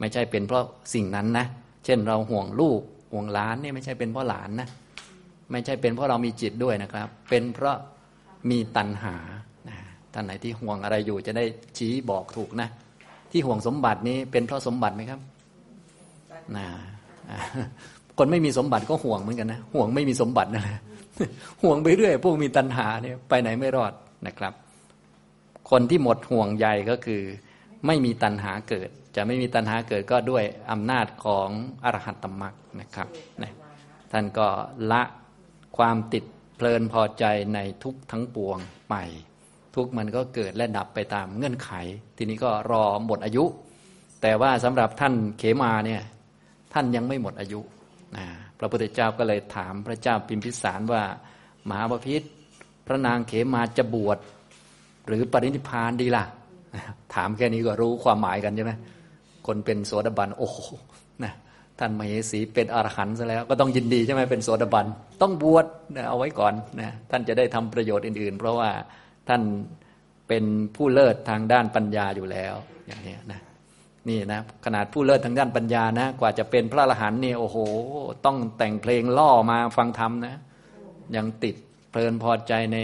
[0.00, 0.64] ไม่ใช่เป็นเพราะ
[0.94, 1.46] สิ่งนั้นนะ
[1.84, 2.80] เช่นเราห่วงลูก
[3.12, 4.68] ห่วงหลานนี่ไม่ใช่เป็นเพราะหลานนะ
[5.52, 7.76] ไม่ใช่เป็นเพราะเรามีจิตด้วยนะครับ เป็นเพราะ
[8.50, 9.16] มีตัณหา
[10.14, 11.44] ท่านไหนที่ห่วงอะไรอยู่ จะได้
[11.78, 12.68] ชี้บอกถูกนะ
[13.30, 15.20] ที่ห่วงสมบัตินี้เป็นเพราะสมบัติไหมครับ
[16.56, 16.66] นะ
[18.18, 20.64] คนไม่มีสมบัติก็ห่วงเหมือนกันนะ ห่วงไม่มีสมบัตินะ
[21.62, 23.92] ห่วงไปเรื่อยพวกมีตัณหาเนี่ยไปไหนไม่รอด
[24.26, 24.52] นะครับ
[25.70, 27.22] คนที่หมดห่วงใยก็คือ
[27.86, 31.48] ไม่มีตัณหาเกิด จะไม่มีตัณหาเกิดก็ด้วยอำนาจของ
[31.84, 33.08] อรหัตตมรักนะครับ
[33.42, 33.52] นะ
[34.12, 34.48] ท่านก็
[34.92, 35.02] ละ
[35.76, 36.24] ความติด
[36.56, 38.58] เพลินพอใจในทุกทั้งปวง
[38.90, 38.94] ไป
[39.74, 41.70] ทุกมันก็เกิดและดับไปตามเงื่อนไข
[42.16, 43.44] ทีนี้ก็รอหมดอายุ
[44.22, 46.02] แต่ว่าสำหรับท่านเขมาเนี่ย
[46.72, 47.60] ท่านยังไม่หมดอายุ
[48.16, 48.24] นะ
[48.58, 51.02] พระพุทธเจ้าก็เลยถามพระเจ้าพิมพิสารว่า
[51.68, 52.22] มหาพิษ
[52.86, 54.18] พระนางเขมาจะบวช
[55.06, 56.24] หรือปรินิพานดีล่ะ
[57.14, 58.72] ถามแค่นี้ก็รู้ความหมายกันใช่ไหม
[59.46, 60.58] คนเป็นโสดาบันโอ้โห
[61.24, 61.32] นะ
[61.78, 64.86] ท่านมเหสีเป็นอรหันต์ซะแล้ว ก็ต้องยินดีใช่ไหมเป็นโสดาบัน
[65.22, 65.66] ต้องบวช
[65.96, 68.70] นะเอาไว้ก่อนนะท่านจะได้ทำประโยชน์อื่น ๆ เพราะว่า
[69.28, 69.42] ท่าน
[70.28, 70.44] เป็น
[70.76, 72.54] ผู้เลิศทางด้านปัญญาอยู่แล้ว
[72.86, 73.40] อย่างนี้นะ
[74.08, 77.56] นี่นะขนาดผู้เลิศทางด้านปัญญานะ กว่าจะเป็นพระอรหันต์นี่โอ้โห
[78.24, 80.36] ต้องแต่งเพลงล่อมาฟังธรรมนะ
[81.16, 81.56] ยังติด
[81.90, 82.78] เพลินพอใจใน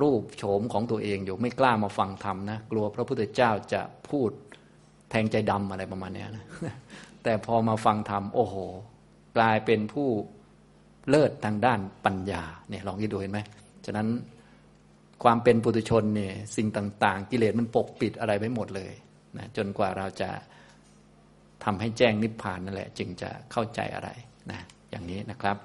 [0.00, 4.30] รูปโฉมของตัวเองอยู่ไม่กล้ามาฟังธรรมนะกลัวพระพุทธเจ้าจะพูด
[5.10, 6.44] แทงใจดำอะไรประมาณนี้นะ
[7.22, 8.56] แต่พอมาฟังธรรมโอ้โห
[9.36, 10.08] กลายเป็นผู้
[11.08, 13.40] เลิศทางด้านปัญญาเนี่ยลองคิดดูเห็นไหม
[13.86, 14.08] ฉะนั้น
[15.22, 18.92] ความเป็นปุถุชนเนี่ยสิ่งต่าง ๆ กิเลสมันปกปิดอะไรไว้หมดเลย
[19.36, 20.30] นะจนกว่าเราจะ
[21.64, 24.10] ทำให้แจ้งนิพพานนั่นแหละ จึงจะเข้าใจอะไร
[24.50, 24.60] นะ
[24.90, 25.56] อย่างนี้นะครับ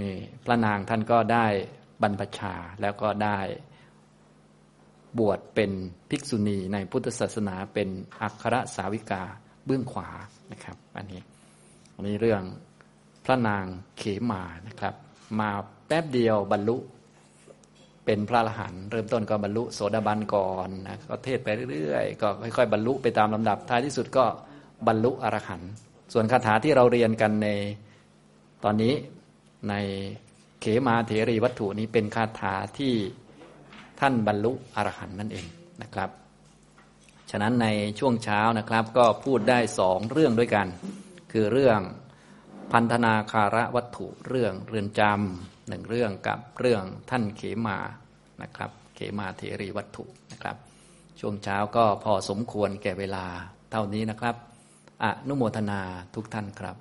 [0.00, 0.14] นี่
[0.44, 1.46] พระนางท่านก็ได้
[2.02, 3.38] บรรพชาแล้วก็ได้
[5.18, 5.70] บวชเป็น
[6.10, 7.88] ภิกษุณีในพุทธศาสนาเป็น
[8.20, 9.22] อัครสาวิกา
[9.66, 10.08] เบื้องขวา
[10.52, 11.20] นะครับ อันนี้
[11.94, 12.42] อันนี้เรื่อง
[13.24, 13.64] พระนาง
[13.98, 14.94] เขมานะครับ
[15.40, 15.50] มา
[15.86, 16.76] แป๊บเดียวบรรลุ
[18.04, 24.24] เป็นพระอรหันต์เริ่มต้นก็บรรลุโสดาบันก่อนนะก็เทศไปเรื่อยๆก็ค่อยๆบรรลุไปตามลำดับท้ายที่สุดก็
[24.86, 25.70] บรรลุอรหันต์
[26.12, 27.48] ส่วนคาถาที่เราเรียนกันใน
[28.64, 28.94] ตอนนี้
[29.68, 29.74] ใน
[30.60, 32.94] เขมาเถรีวัตถุนี้เป็นคาถาที่
[34.00, 35.46] ท่านบรรลุอรหันต์นั่นเอง
[35.82, 36.10] นะครับ
[37.30, 40.66] ฉะนั้นในช่วงเช้านะครับก็พูดได้สองเรื่องด้วยกัน
[41.32, 41.80] คือเรื่อง
[42.72, 47.78] พันธนาคาระวัตถุเรื่องเรือนจำ หนึ่งเรื่องกับเรื่องท่านเขมา
[48.42, 50.56] นะครับ เขมาเทรีวัตถุนะครับ
[51.20, 53.26] ช่วงเช้าก็พอสมควรแก่เวลา
[53.70, 54.36] เท่านี้นะครับ
[55.04, 55.80] อนุโมทนา
[56.14, 56.76] ทุกท่านครับ